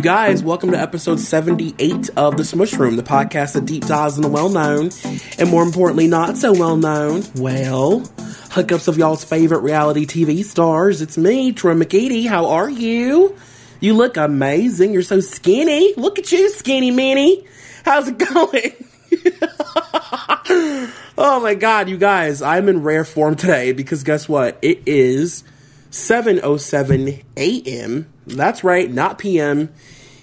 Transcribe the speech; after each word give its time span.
You 0.00 0.04
guys, 0.04 0.42
welcome 0.42 0.70
to 0.70 0.80
episode 0.80 1.20
78 1.20 2.08
of 2.16 2.38
The 2.38 2.44
Smush 2.46 2.72
Room, 2.72 2.96
the 2.96 3.02
podcast 3.02 3.52
that 3.52 3.66
deep 3.66 3.84
dives 3.84 4.16
in 4.16 4.22
the 4.22 4.30
well 4.30 4.48
known 4.48 4.88
and 5.38 5.50
more 5.50 5.62
importantly, 5.62 6.06
not 6.06 6.38
so 6.38 6.54
well 6.54 6.78
known, 6.78 7.22
well, 7.36 8.00
hookups 8.00 8.88
of 8.88 8.96
y'all's 8.96 9.24
favorite 9.24 9.58
reality 9.58 10.06
TV 10.06 10.42
stars. 10.42 11.02
It's 11.02 11.18
me, 11.18 11.52
Troy 11.52 11.74
McEady. 11.74 12.26
How 12.26 12.46
are 12.46 12.70
you? 12.70 13.36
You 13.80 13.92
look 13.92 14.16
amazing. 14.16 14.94
You're 14.94 15.02
so 15.02 15.20
skinny. 15.20 15.92
Look 15.98 16.18
at 16.18 16.32
you, 16.32 16.48
skinny 16.48 16.90
Minnie. 16.90 17.46
How's 17.84 18.08
it 18.08 18.16
going? 18.32 18.72
oh 21.18 21.40
my 21.42 21.52
god, 21.52 21.90
you 21.90 21.98
guys, 21.98 22.40
I'm 22.40 22.70
in 22.70 22.82
rare 22.82 23.04
form 23.04 23.36
today 23.36 23.72
because 23.72 24.02
guess 24.02 24.26
what? 24.26 24.58
It 24.62 24.80
is 24.86 25.44
7:07 25.90 27.24
a.m. 27.36 28.12
That's 28.26 28.62
right, 28.62 28.90
not 28.90 29.18
p.m. 29.18 29.72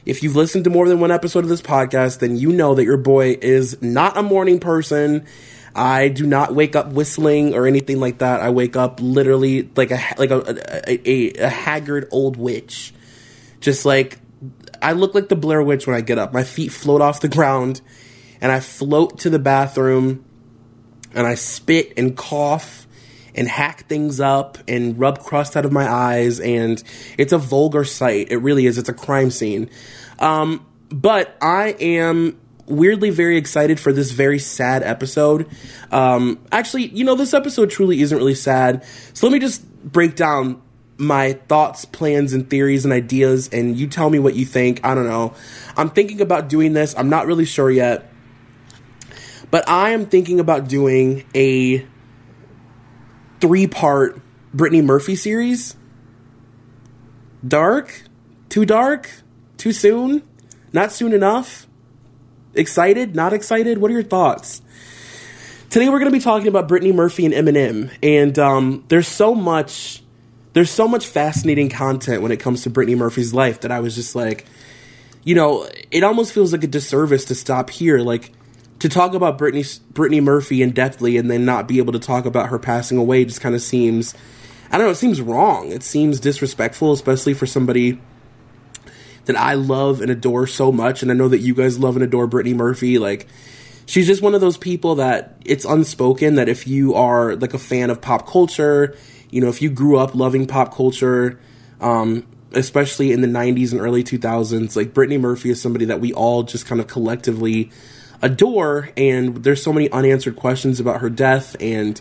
If 0.05 0.23
you've 0.23 0.37
listened 0.37 0.63
to 0.63 0.69
more 0.69 0.87
than 0.87 1.01
one 1.01 1.11
episode 1.11 1.43
of 1.43 1.49
this 1.49 1.61
podcast, 1.61 2.19
then 2.19 2.37
you 2.37 2.53
know 2.53 2.75
that 2.75 2.85
your 2.85 2.97
boy 2.97 3.37
is 3.41 3.81
not 3.81 4.17
a 4.17 4.23
morning 4.23 4.59
person. 4.59 5.25
I 5.75 6.07
do 6.07 6.25
not 6.25 6.55
wake 6.55 6.75
up 6.75 6.93
whistling 6.93 7.53
or 7.53 7.67
anything 7.67 7.99
like 7.99 8.19
that. 8.19 8.41
I 8.41 8.49
wake 8.49 8.77
up 8.77 8.99
literally 9.01 9.69
like 9.75 9.91
a 9.91 10.01
like 10.17 10.31
a 10.31 10.81
a, 10.87 11.09
a, 11.09 11.33
a 11.33 11.49
haggard 11.49 12.07
old 12.11 12.37
witch. 12.37 12.93
Just 13.59 13.85
like 13.85 14.19
I 14.81 14.93
look 14.93 15.13
like 15.13 15.27
the 15.27 15.35
Blair 15.35 15.61
Witch 15.61 15.85
when 15.85 15.95
I 15.95 16.01
get 16.01 16.17
up. 16.17 16.33
My 16.33 16.43
feet 16.43 16.71
float 16.71 17.01
off 17.01 17.19
the 17.19 17.27
ground 17.27 17.81
and 18.39 18.51
I 18.51 18.59
float 18.59 19.19
to 19.19 19.29
the 19.29 19.39
bathroom 19.39 20.23
and 21.13 21.27
I 21.27 21.35
spit 21.35 21.93
and 21.97 22.15
cough 22.15 22.86
and 23.37 23.47
hack 23.47 23.87
things 23.87 24.19
up 24.19 24.57
and 24.67 24.99
rub 24.99 25.19
crust 25.19 25.55
out 25.55 25.65
of 25.65 25.71
my 25.71 25.89
eyes. 25.89 26.39
And 26.39 26.81
it's 27.17 27.31
a 27.31 27.37
vulgar 27.37 27.83
sight. 27.83 28.31
It 28.31 28.37
really 28.37 28.65
is. 28.65 28.77
It's 28.77 28.89
a 28.89 28.93
crime 28.93 29.31
scene. 29.31 29.69
Um, 30.19 30.65
but 30.89 31.37
I 31.41 31.75
am 31.79 32.39
weirdly 32.65 33.09
very 33.09 33.37
excited 33.37 33.79
for 33.79 33.93
this 33.93 34.11
very 34.11 34.39
sad 34.39 34.83
episode. 34.83 35.47
Um, 35.91 36.39
actually, 36.51 36.87
you 36.87 37.05
know, 37.05 37.15
this 37.15 37.33
episode 37.33 37.69
truly 37.69 38.01
isn't 38.01 38.17
really 38.17 38.35
sad. 38.35 38.83
So 39.13 39.27
let 39.27 39.33
me 39.33 39.39
just 39.39 39.65
break 39.83 40.15
down 40.15 40.61
my 40.97 41.33
thoughts, 41.47 41.85
plans, 41.85 42.33
and 42.33 42.49
theories 42.49 42.83
and 42.83 42.93
ideas, 42.93 43.49
and 43.49 43.77
you 43.77 43.87
tell 43.87 44.09
me 44.09 44.19
what 44.19 44.35
you 44.35 44.45
think. 44.45 44.81
I 44.83 44.95
don't 44.95 45.07
know. 45.07 45.33
I'm 45.75 45.89
thinking 45.89 46.21
about 46.21 46.49
doing 46.49 46.73
this. 46.73 46.95
I'm 46.97 47.09
not 47.09 47.27
really 47.27 47.45
sure 47.45 47.69
yet. 47.69 48.11
But 49.49 49.69
I 49.69 49.91
am 49.91 50.07
thinking 50.07 50.39
about 50.39 50.67
doing 50.67 51.23
a 51.35 51.85
three 53.39 53.67
part 53.67 54.19
Brittany 54.53 54.81
Murphy 54.81 55.15
series. 55.15 55.75
Dark? 57.47 58.03
Too 58.49 58.65
dark? 58.65 59.09
Too 59.57 59.71
soon? 59.71 60.23
Not 60.73 60.91
soon 60.91 61.13
enough? 61.13 61.67
Excited? 62.53 63.15
Not 63.15 63.33
excited? 63.33 63.77
What 63.77 63.91
are 63.91 63.93
your 63.93 64.03
thoughts? 64.03 64.61
Today 65.69 65.89
we're 65.89 65.99
going 65.99 66.11
to 66.11 66.17
be 66.17 66.23
talking 66.23 66.47
about 66.47 66.67
Brittany 66.67 66.93
Murphy 66.93 67.25
and 67.25 67.33
Eminem, 67.33 67.91
and 68.01 68.39
um, 68.39 68.85
there's 68.87 69.07
so 69.07 69.35
much, 69.35 70.01
there's 70.53 70.71
so 70.71 70.87
much 70.87 71.05
fascinating 71.05 71.69
content 71.69 72.21
when 72.21 72.31
it 72.31 72.37
comes 72.37 72.63
to 72.63 72.69
Brittany 72.69 72.95
Murphy's 72.95 73.33
life 73.33 73.61
that 73.61 73.71
I 73.71 73.81
was 73.81 73.93
just 73.93 74.15
like, 74.15 74.45
you 75.25 75.35
know, 75.35 75.67
it 75.91 76.03
almost 76.05 76.31
feels 76.31 76.53
like 76.53 76.63
a 76.63 76.67
disservice 76.67 77.25
to 77.25 77.35
stop 77.35 77.69
here. 77.69 77.99
Like, 77.99 78.31
to 78.79 78.89
talk 78.89 79.13
about 79.13 79.37
Brittany 79.37 79.65
Brittany 79.91 80.21
Murphy 80.21 80.61
in 80.61 80.73
depthly 80.73 81.19
and 81.19 81.29
then 81.29 81.45
not 81.45 81.67
be 81.67 81.77
able 81.79 81.93
to 81.93 81.99
talk 81.99 82.25
about 82.25 82.49
her 82.49 82.59
passing 82.59 82.97
away 82.97 83.25
just 83.25 83.41
kind 83.41 83.55
of 83.55 83.61
seems 83.61 84.13
I 84.71 84.77
don't 84.77 84.87
know, 84.87 84.91
it 84.91 84.95
seems 84.95 85.21
wrong. 85.21 85.71
It 85.71 85.81
seems 85.81 86.19
disrespectful, 86.19 86.91
especially 86.91 87.33
for 87.33 87.45
somebody 87.45 88.01
that 89.25 89.37
I 89.37 89.53
love 89.53 90.01
and 90.01 90.11
adore 90.11 90.47
so 90.47 90.71
much 90.71 91.01
and 91.01 91.11
I 91.11 91.13
know 91.13 91.27
that 91.27 91.39
you 91.39 91.53
guys 91.53 91.79
love 91.79 91.95
and 91.95 92.03
adore 92.03 92.27
Brittany 92.27 92.53
Murphy 92.53 92.97
like 92.97 93.27
she's 93.85 94.05
just 94.05 94.21
one 94.21 94.35
of 94.35 94.41
those 94.41 94.57
people 94.57 94.95
that 94.95 95.37
it's 95.43 95.65
unspoken 95.65 96.35
that 96.35 96.47
if 96.47 96.67
you 96.67 96.93
are 96.93 97.35
like 97.35 97.53
a 97.53 97.59
fan 97.59 97.89
of 97.89 97.99
pop 97.99 98.27
culture, 98.27 98.95
you 99.31 99.41
know, 99.41 99.47
if 99.47 99.61
you 99.61 99.69
grew 99.69 99.97
up 99.97 100.13
loving 100.13 100.45
pop 100.45 100.75
culture, 100.75 101.39
um, 101.81 102.25
especially 102.53 103.11
in 103.11 103.21
the 103.21 103.27
90s 103.27 103.71
and 103.71 103.81
early 103.81 104.03
2000s, 104.03 104.75
like 104.75 104.93
Brittany 104.93 105.17
Murphy 105.17 105.49
is 105.49 105.61
somebody 105.61 105.85
that 105.85 105.99
we 105.99 106.13
all 106.13 106.43
just 106.43 106.65
kind 106.65 106.79
of 106.79 106.87
collectively 106.87 107.71
adore. 108.21 108.89
And 108.97 109.43
there's 109.43 109.63
so 109.63 109.73
many 109.73 109.89
unanswered 109.91 110.35
questions 110.35 110.79
about 110.79 111.01
her 111.01 111.09
death, 111.09 111.55
and 111.59 111.99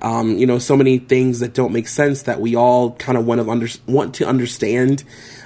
um, 0.00 0.38
you 0.38 0.46
know, 0.46 0.58
so 0.58 0.76
many 0.76 0.98
things 0.98 1.40
that 1.40 1.54
don't 1.54 1.72
make 1.72 1.88
sense 1.88 2.22
that 2.22 2.40
we 2.40 2.54
all 2.54 2.92
kind 2.92 3.18
of 3.18 3.26
want 3.26 3.40
to 3.40 3.50
under- 3.50 3.68
want 3.86 4.14
to 4.16 4.26
understand 4.26 5.04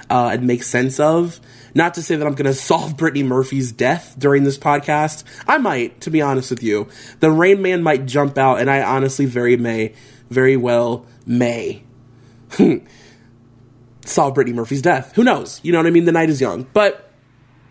uh, 0.09 0.31
and 0.33 0.45
make 0.45 0.63
sense 0.63 0.99
of. 0.99 1.39
Not 1.75 1.95
to 1.95 2.03
say 2.03 2.15
that 2.15 2.25
I'm 2.25 2.35
going 2.35 2.45
to 2.51 2.53
solve 2.53 2.97
Brittany 2.97 3.23
Murphy's 3.23 3.71
death 3.71 4.15
during 4.17 4.43
this 4.43 4.57
podcast. 4.57 5.23
I 5.47 5.57
might, 5.57 6.01
to 6.01 6.11
be 6.11 6.21
honest 6.21 6.51
with 6.51 6.63
you. 6.63 6.87
The 7.19 7.31
Rain 7.31 7.61
Man 7.61 7.81
might 7.81 8.05
jump 8.05 8.37
out, 8.37 8.59
and 8.59 8.69
I 8.69 8.83
honestly 8.83 9.25
very 9.25 9.57
may, 9.57 9.93
very 10.29 10.55
well 10.55 11.05
may 11.25 11.83
solve 14.05 14.35
Brittany 14.35 14.55
Murphy's 14.55 14.81
death. 14.81 15.13
Who 15.15 15.23
knows? 15.23 15.59
You 15.63 15.71
know 15.71 15.79
what 15.79 15.87
I 15.87 15.91
mean? 15.91 16.05
The 16.05 16.11
night 16.11 16.29
is 16.29 16.39
young. 16.39 16.67
But 16.73 17.09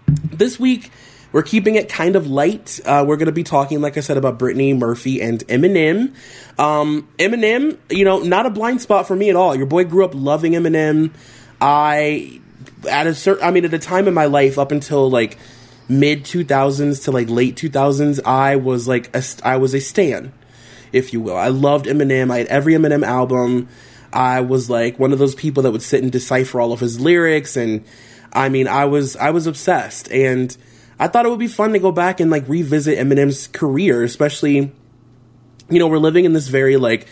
this 0.07 0.59
week, 0.59 0.91
we're 1.33 1.43
keeping 1.43 1.77
it 1.77 1.89
kind 1.89 2.15
of 2.15 2.27
light. 2.27 2.79
Uh, 2.85 3.05
we're 3.07 3.17
going 3.17 3.27
to 3.27 3.33
be 3.33 3.43
talking, 3.43 3.81
like 3.81 3.97
I 3.97 4.01
said, 4.01 4.17
about 4.17 4.39
Brittany 4.39 4.75
Murphy 4.75 5.21
and 5.21 5.41
Eminem. 5.49 6.15
Um, 6.59 7.09
Eminem, 7.19 7.79
you 7.91 8.05
know, 8.05 8.21
not 8.21 8.47
a 8.47 8.51
blind 8.51 8.83
spot 8.83 9.09
for 9.09 9.17
me 9.17 9.31
at 9.31 9.37
all. 9.37 9.55
Your 9.55 9.67
boy 9.67 9.85
grew 9.85 10.05
up 10.05 10.13
loving 10.15 10.53
Eminem. 10.53 11.13
I, 11.61 12.41
at 12.89 13.07
a 13.07 13.15
certain, 13.15 13.45
I 13.45 13.51
mean, 13.51 13.65
at 13.65 13.73
a 13.73 13.79
time 13.79 14.09
in 14.09 14.15
my 14.15 14.27
life, 14.27 14.59
up 14.59 14.73
until 14.73 15.11
like 15.11 15.39
mid 15.89 16.25
2000s 16.25 17.05
to 17.05 17.11
like 17.11 17.31
late 17.31 17.57
2000s, 17.57 18.21
I 18.25 18.57
was 18.57 18.87
like, 18.87 19.15
a, 19.17 19.23
I 19.43 19.57
was 19.57 19.75
a 19.75 19.81
stan, 19.81 20.33
if 20.93 21.13
you 21.13 21.21
will. 21.21 21.37
I 21.37 21.49
loved 21.49 21.87
Eminem. 21.87 22.31
I 22.31 22.39
had 22.39 22.47
every 22.49 22.75
Eminem 22.75 23.05
album. 23.05 23.69
I 24.13 24.43
was 24.43 24.69
like 24.69 24.99
one 24.99 25.13
of 25.13 25.19
those 25.19 25.35
people 25.35 25.63
that 25.63 25.71
would 25.71 25.83
sit 25.83 26.03
and 26.03 26.13
decipher 26.13 26.61
all 26.61 26.73
of 26.73 26.81
his 26.81 27.01
lyrics 27.01 27.57
and 27.57 27.85
I 28.33 28.49
mean, 28.49 28.69
I 28.69 28.87
was 28.87 29.17
I 29.17 29.31
was 29.31 29.47
obsessed 29.47 30.11
and 30.11 30.57
I 31.03 31.09
thought 31.09 31.27
it 31.27 31.31
would 31.31 31.39
be 31.41 31.49
fun 31.49 31.73
to 31.73 31.81
go 31.81 31.91
back 31.91 32.21
and 32.21 32.31
like 32.31 32.49
revisit 32.49 32.97
Eminem's 32.97 33.49
career, 33.49 34.05
especially 34.05 34.73
you 35.69 35.79
know, 35.79 35.89
we're 35.89 35.99
living 35.99 36.25
in 36.25 36.33
this 36.33 36.47
very 36.49 36.77
like 36.77 37.09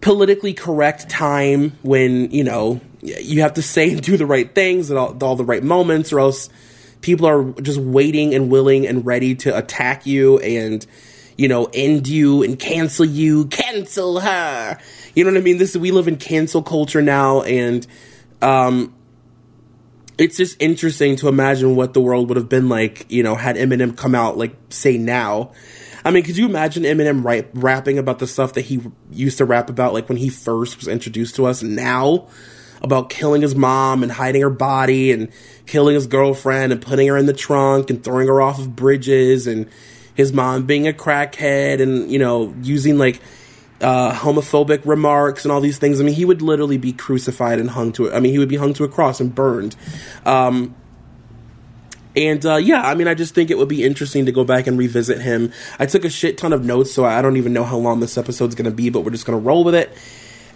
politically 0.00 0.54
correct 0.54 1.08
time 1.08 1.76
when, 1.82 2.30
you 2.30 2.44
know, 2.44 2.80
you 3.00 3.40
have 3.40 3.54
to 3.54 3.62
say 3.62 3.90
and 3.90 4.02
do 4.02 4.16
the 4.16 4.26
right 4.26 4.54
things 4.54 4.90
at 4.90 4.96
all, 4.96 5.16
all 5.22 5.34
the 5.34 5.44
right 5.44 5.64
moments 5.64 6.12
or 6.12 6.20
else 6.20 6.48
people 7.00 7.26
are 7.26 7.50
just 7.60 7.80
waiting 7.80 8.34
and 8.34 8.50
willing 8.50 8.86
and 8.86 9.04
ready 9.04 9.34
to 9.34 9.56
attack 9.56 10.06
you 10.06 10.38
and 10.38 10.86
you 11.36 11.48
know, 11.48 11.68
end 11.74 12.08
you 12.08 12.42
and 12.42 12.58
cancel 12.58 13.04
you, 13.04 13.46
cancel 13.46 14.20
her. 14.20 14.78
You 15.14 15.24
know 15.24 15.32
what 15.32 15.38
I 15.38 15.42
mean? 15.42 15.58
This 15.58 15.76
we 15.76 15.90
live 15.90 16.08
in 16.08 16.16
cancel 16.16 16.62
culture 16.62 17.02
now, 17.02 17.42
and 17.42 17.86
um, 18.40 18.94
it's 20.18 20.36
just 20.36 20.60
interesting 20.60 21.16
to 21.16 21.28
imagine 21.28 21.76
what 21.76 21.94
the 21.94 22.00
world 22.00 22.28
would 22.28 22.36
have 22.36 22.48
been 22.48 22.68
like, 22.68 23.06
you 23.10 23.22
know, 23.22 23.34
had 23.34 23.56
Eminem 23.56 23.96
come 23.96 24.14
out, 24.14 24.38
like, 24.38 24.54
say 24.70 24.96
now. 24.96 25.52
I 26.04 26.10
mean, 26.10 26.22
could 26.22 26.36
you 26.36 26.46
imagine 26.46 26.84
Eminem 26.84 27.24
rap- 27.24 27.48
rapping 27.52 27.98
about 27.98 28.18
the 28.18 28.26
stuff 28.26 28.54
that 28.54 28.62
he 28.62 28.80
used 29.10 29.38
to 29.38 29.44
rap 29.44 29.68
about, 29.68 29.92
like, 29.92 30.08
when 30.08 30.18
he 30.18 30.28
first 30.28 30.78
was 30.78 30.88
introduced 30.88 31.36
to 31.36 31.46
us 31.46 31.62
now? 31.62 32.28
About 32.80 33.10
killing 33.10 33.42
his 33.42 33.54
mom 33.54 34.02
and 34.02 34.12
hiding 34.12 34.42
her 34.42 34.50
body 34.50 35.10
and 35.10 35.30
killing 35.66 35.94
his 35.94 36.06
girlfriend 36.06 36.72
and 36.72 36.80
putting 36.80 37.08
her 37.08 37.16
in 37.16 37.26
the 37.26 37.32
trunk 37.32 37.90
and 37.90 38.04
throwing 38.04 38.28
her 38.28 38.40
off 38.40 38.58
of 38.58 38.76
bridges 38.76 39.46
and 39.46 39.68
his 40.14 40.32
mom 40.32 40.66
being 40.66 40.86
a 40.86 40.92
crackhead 40.92 41.80
and, 41.80 42.10
you 42.10 42.18
know, 42.18 42.54
using, 42.62 42.98
like, 42.98 43.20
uh, 43.80 44.12
homophobic 44.12 44.84
remarks 44.86 45.44
and 45.44 45.52
all 45.52 45.60
these 45.60 45.78
things. 45.78 46.00
I 46.00 46.04
mean, 46.04 46.14
he 46.14 46.24
would 46.24 46.42
literally 46.42 46.78
be 46.78 46.92
crucified 46.92 47.58
and 47.58 47.70
hung 47.70 47.92
to 47.92 48.06
it. 48.06 48.14
I 48.14 48.20
mean, 48.20 48.32
he 48.32 48.38
would 48.38 48.48
be 48.48 48.56
hung 48.56 48.74
to 48.74 48.84
a 48.84 48.88
cross 48.88 49.20
and 49.20 49.34
burned. 49.34 49.76
Um, 50.24 50.74
and 52.16 52.44
uh, 52.46 52.56
yeah, 52.56 52.82
I 52.82 52.94
mean, 52.94 53.08
I 53.08 53.14
just 53.14 53.34
think 53.34 53.50
it 53.50 53.58
would 53.58 53.68
be 53.68 53.84
interesting 53.84 54.24
to 54.26 54.32
go 54.32 54.44
back 54.44 54.66
and 54.66 54.78
revisit 54.78 55.20
him. 55.20 55.52
I 55.78 55.84
took 55.84 56.04
a 56.04 56.10
shit 56.10 56.38
ton 56.38 56.54
of 56.54 56.64
notes, 56.64 56.92
so 56.92 57.04
I 57.04 57.20
don't 57.20 57.36
even 57.36 57.52
know 57.52 57.64
how 57.64 57.76
long 57.76 58.00
this 58.00 58.16
episode's 58.16 58.54
going 58.54 58.64
to 58.64 58.74
be, 58.74 58.88
but 58.88 59.00
we're 59.00 59.10
just 59.10 59.26
going 59.26 59.38
to 59.38 59.44
roll 59.44 59.64
with 59.64 59.74
it. 59.74 59.92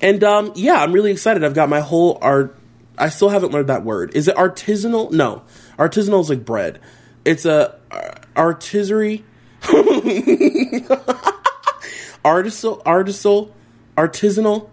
And 0.01 0.25
um, 0.25 0.53
yeah, 0.57 0.83
I'm 0.83 0.93
really 0.93 1.13
excited. 1.13 1.45
I've 1.45 1.55
got 1.55 1.69
my 1.69 1.81
whole 1.81 2.19
art. 2.23 2.57
I 2.97 3.11
still 3.11 3.29
haven't 3.29 3.53
learned 3.53 3.69
that 3.69 3.85
word. 3.85 4.17
Is 4.17 4.29
it 4.29 4.37
artisanal? 4.37 5.11
No, 5.13 5.43
artisanal 5.79 6.21
is 6.23 6.31
like 6.31 6.47
bread. 6.47 6.81
It's 7.27 7.45
a 7.45 7.75
uh, 7.91 8.15
artisanry. 8.35 9.25
artisanal, 12.25 12.83
artisanal, 12.85 13.53
artisanal, 13.97 14.69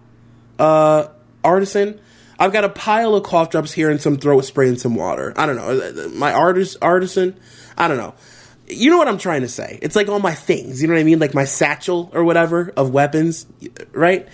uh, 0.60 1.08
artisan. 1.44 2.00
I've 2.40 2.54
got 2.54 2.64
a 2.64 2.70
pile 2.70 3.16
of 3.16 3.24
cough 3.24 3.50
drops 3.50 3.74
here 3.74 3.90
and 3.90 4.02
some 4.02 4.18
throat 4.18 4.46
spray 4.46 4.68
and 4.68 4.80
some 4.80 4.96
water. 4.96 5.34
I 5.36 5.46
don't 5.46 5.56
know. 5.56 6.10
My 6.10 6.34
artist, 6.34 6.78
artisan. 6.82 7.40
I 7.78 7.88
don't 7.88 7.98
know. 7.98 8.14
You 8.68 8.92
know 8.92 8.98
what 8.98 9.08
I'm 9.08 9.18
trying 9.18 9.42
to 9.42 9.48
say? 9.48 9.80
It's 9.82 9.96
like 9.96 10.10
all 10.10 10.20
my 10.20 10.34
things. 10.34 10.82
You 10.82 10.88
know 10.88 10.94
what 10.94 11.00
I 11.00 11.04
mean? 11.04 11.20
Like 11.20 11.34
my 11.34 11.46
satchel 11.46 12.12
or 12.14 12.24
whatever 12.24 12.74
of 12.76 12.92
weapons, 12.92 13.48
right? 13.92 14.28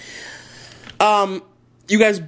Um, 1.00 1.44
you 1.88 2.00
guys, 2.00 2.22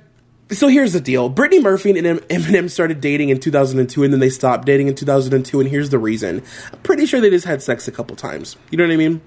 so 0.51 0.67
here's 0.67 0.93
the 0.93 1.01
deal 1.01 1.29
Brittany 1.29 1.61
Murphy 1.61 1.97
and 1.97 2.19
Eminem 2.21 2.69
started 2.69 3.01
dating 3.01 3.29
in 3.29 3.39
2002 3.39 4.03
and 4.03 4.13
then 4.13 4.19
they 4.19 4.29
stopped 4.29 4.65
dating 4.65 4.87
in 4.87 4.95
2002. 4.95 5.59
And 5.59 5.69
here's 5.69 5.89
the 5.89 5.99
reason 5.99 6.43
I'm 6.71 6.79
pretty 6.79 7.05
sure 7.05 7.19
they 7.19 7.31
just 7.31 7.45
had 7.45 7.61
sex 7.61 7.87
a 7.87 7.91
couple 7.91 8.15
times. 8.15 8.55
You 8.69 8.77
know 8.77 8.85
what 8.85 8.93
I 8.93 8.97
mean? 8.97 9.21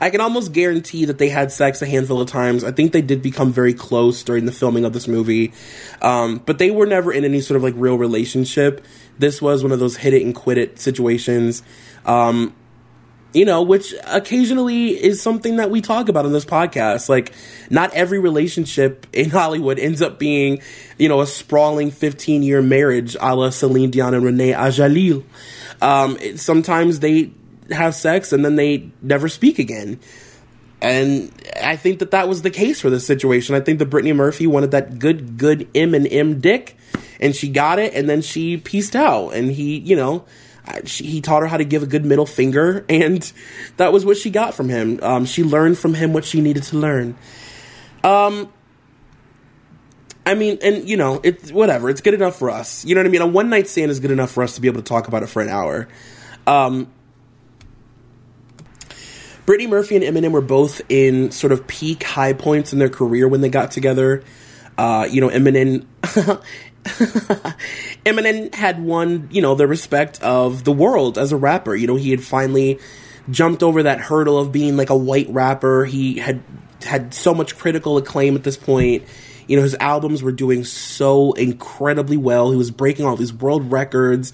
I 0.00 0.10
can 0.10 0.20
almost 0.20 0.52
guarantee 0.52 1.04
that 1.04 1.18
they 1.18 1.28
had 1.28 1.52
sex 1.52 1.82
a 1.82 1.86
handful 1.86 2.20
of 2.20 2.28
times. 2.28 2.64
I 2.64 2.72
think 2.72 2.92
they 2.92 3.02
did 3.02 3.22
become 3.22 3.52
very 3.52 3.74
close 3.74 4.22
during 4.22 4.46
the 4.46 4.52
filming 4.52 4.84
of 4.84 4.92
this 4.92 5.08
movie, 5.08 5.52
um, 6.00 6.38
but 6.44 6.58
they 6.58 6.70
were 6.70 6.86
never 6.86 7.12
in 7.12 7.24
any 7.24 7.40
sort 7.40 7.56
of 7.56 7.62
like 7.62 7.74
real 7.76 7.96
relationship. 7.96 8.84
This 9.18 9.42
was 9.42 9.62
one 9.62 9.72
of 9.72 9.78
those 9.78 9.96
hit 9.96 10.14
it 10.14 10.22
and 10.22 10.34
quit 10.34 10.58
it 10.58 10.78
situations. 10.78 11.62
Um, 12.04 12.54
you 13.32 13.44
know, 13.44 13.62
which 13.62 13.94
occasionally 14.06 14.88
is 14.88 15.22
something 15.22 15.56
that 15.56 15.70
we 15.70 15.80
talk 15.80 16.08
about 16.08 16.26
on 16.26 16.32
this 16.32 16.44
podcast. 16.44 17.08
Like, 17.08 17.32
not 17.70 17.92
every 17.94 18.18
relationship 18.18 19.06
in 19.12 19.30
Hollywood 19.30 19.78
ends 19.78 20.02
up 20.02 20.18
being, 20.18 20.60
you 20.98 21.08
know, 21.08 21.20
a 21.20 21.26
sprawling 21.26 21.90
15 21.90 22.42
year 22.42 22.60
marriage 22.60 23.16
a 23.20 23.34
la 23.34 23.50
Celine 23.50 23.90
Dion 23.90 24.14
and 24.14 24.24
René 24.24 24.54
Angélil. 24.54 25.24
Um, 25.80 26.36
sometimes 26.36 27.00
they 27.00 27.32
have 27.74 27.94
sex 27.94 28.32
and 28.32 28.44
then 28.44 28.56
they 28.56 28.90
never 29.00 29.28
speak 29.28 29.58
again. 29.58 30.00
And 30.82 31.32
I 31.62 31.76
think 31.76 32.00
that 32.00 32.10
that 32.10 32.28
was 32.28 32.42
the 32.42 32.50
case 32.50 32.80
for 32.80 32.90
this 32.90 33.06
situation. 33.06 33.54
I 33.54 33.60
think 33.60 33.78
that 33.78 33.86
Brittany 33.86 34.12
Murphy 34.12 34.48
wanted 34.48 34.72
that 34.72 34.98
good, 34.98 35.38
good 35.38 35.72
Eminem 35.74 36.40
dick, 36.40 36.76
and 37.20 37.36
she 37.36 37.48
got 37.48 37.78
it, 37.78 37.94
and 37.94 38.08
then 38.08 38.20
she 38.20 38.56
pieced 38.56 38.96
out. 38.96 39.30
And 39.30 39.52
he, 39.52 39.78
you 39.78 39.94
know, 39.94 40.24
she, 40.84 41.04
he 41.06 41.20
taught 41.20 41.42
her 41.42 41.46
how 41.46 41.56
to 41.56 41.64
give 41.64 41.84
a 41.84 41.86
good 41.86 42.04
middle 42.04 42.26
finger, 42.26 42.84
and 42.88 43.32
that 43.76 43.92
was 43.92 44.04
what 44.04 44.16
she 44.16 44.28
got 44.28 44.54
from 44.54 44.68
him. 44.68 44.98
Um, 45.02 45.24
she 45.24 45.44
learned 45.44 45.78
from 45.78 45.94
him 45.94 46.12
what 46.12 46.24
she 46.24 46.40
needed 46.40 46.64
to 46.64 46.76
learn. 46.76 47.16
Um, 48.02 48.52
I 50.26 50.34
mean, 50.34 50.58
and 50.62 50.88
you 50.88 50.96
know, 50.96 51.20
it's 51.22 51.52
whatever. 51.52 51.90
It's 51.90 52.00
good 52.00 52.14
enough 52.14 52.36
for 52.36 52.50
us. 52.50 52.84
You 52.84 52.96
know 52.96 53.00
what 53.00 53.06
I 53.06 53.10
mean? 53.10 53.22
A 53.22 53.26
one 53.28 53.50
night 53.50 53.68
stand 53.68 53.92
is 53.92 54.00
good 54.00 54.10
enough 54.10 54.32
for 54.32 54.42
us 54.42 54.56
to 54.56 54.60
be 54.60 54.66
able 54.66 54.82
to 54.82 54.88
talk 54.88 55.06
about 55.06 55.22
it 55.22 55.28
for 55.28 55.42
an 55.42 55.48
hour. 55.48 55.86
Um, 56.46 56.92
Brittany 59.44 59.68
Murphy 59.68 59.96
and 59.96 60.04
Eminem 60.04 60.32
were 60.32 60.40
both 60.40 60.80
in 60.88 61.30
sort 61.30 61.52
of 61.52 61.66
peak 61.66 62.02
high 62.04 62.32
points 62.32 62.72
in 62.72 62.78
their 62.78 62.88
career 62.88 63.26
when 63.26 63.40
they 63.40 63.48
got 63.48 63.70
together. 63.70 64.22
Uh, 64.78 65.06
you 65.10 65.20
know, 65.20 65.28
Eminem. 65.28 65.86
Eminem 68.04 68.54
had 68.54 68.82
won, 68.82 69.28
you 69.30 69.42
know, 69.42 69.54
the 69.54 69.66
respect 69.66 70.22
of 70.22 70.64
the 70.64 70.72
world 70.72 71.18
as 71.18 71.32
a 71.32 71.36
rapper. 71.36 71.74
You 71.74 71.86
know, 71.86 71.96
he 71.96 72.10
had 72.10 72.22
finally 72.22 72.78
jumped 73.30 73.62
over 73.62 73.84
that 73.84 74.00
hurdle 74.00 74.38
of 74.38 74.52
being 74.52 74.76
like 74.76 74.90
a 74.90 74.96
white 74.96 75.28
rapper. 75.28 75.84
He 75.84 76.18
had 76.18 76.42
had 76.82 77.14
so 77.14 77.34
much 77.34 77.56
critical 77.56 77.96
acclaim 77.96 78.34
at 78.34 78.42
this 78.42 78.56
point. 78.56 79.04
You 79.46 79.56
know, 79.56 79.62
his 79.62 79.76
albums 79.80 80.22
were 80.22 80.32
doing 80.32 80.64
so 80.64 81.32
incredibly 81.32 82.16
well. 82.16 82.50
He 82.50 82.56
was 82.56 82.70
breaking 82.70 83.04
all 83.06 83.16
these 83.16 83.32
world 83.32 83.70
records. 83.70 84.32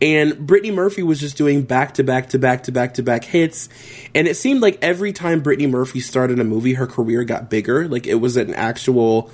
And 0.00 0.46
Brittany 0.46 0.70
Murphy 0.70 1.02
was 1.02 1.20
just 1.20 1.36
doing 1.36 1.62
back 1.62 1.94
to 1.94 2.04
back 2.04 2.30
to 2.30 2.38
back 2.38 2.64
to 2.64 2.72
back 2.72 2.94
to 2.94 3.02
back 3.02 3.24
hits. 3.24 3.68
And 4.14 4.26
it 4.26 4.36
seemed 4.36 4.60
like 4.60 4.78
every 4.82 5.12
time 5.12 5.40
Brittany 5.40 5.66
Murphy 5.66 6.00
started 6.00 6.40
a 6.40 6.44
movie, 6.44 6.74
her 6.74 6.86
career 6.86 7.24
got 7.24 7.50
bigger. 7.50 7.88
Like 7.88 8.06
it 8.06 8.16
was 8.16 8.36
an 8.36 8.54
actual 8.54 9.30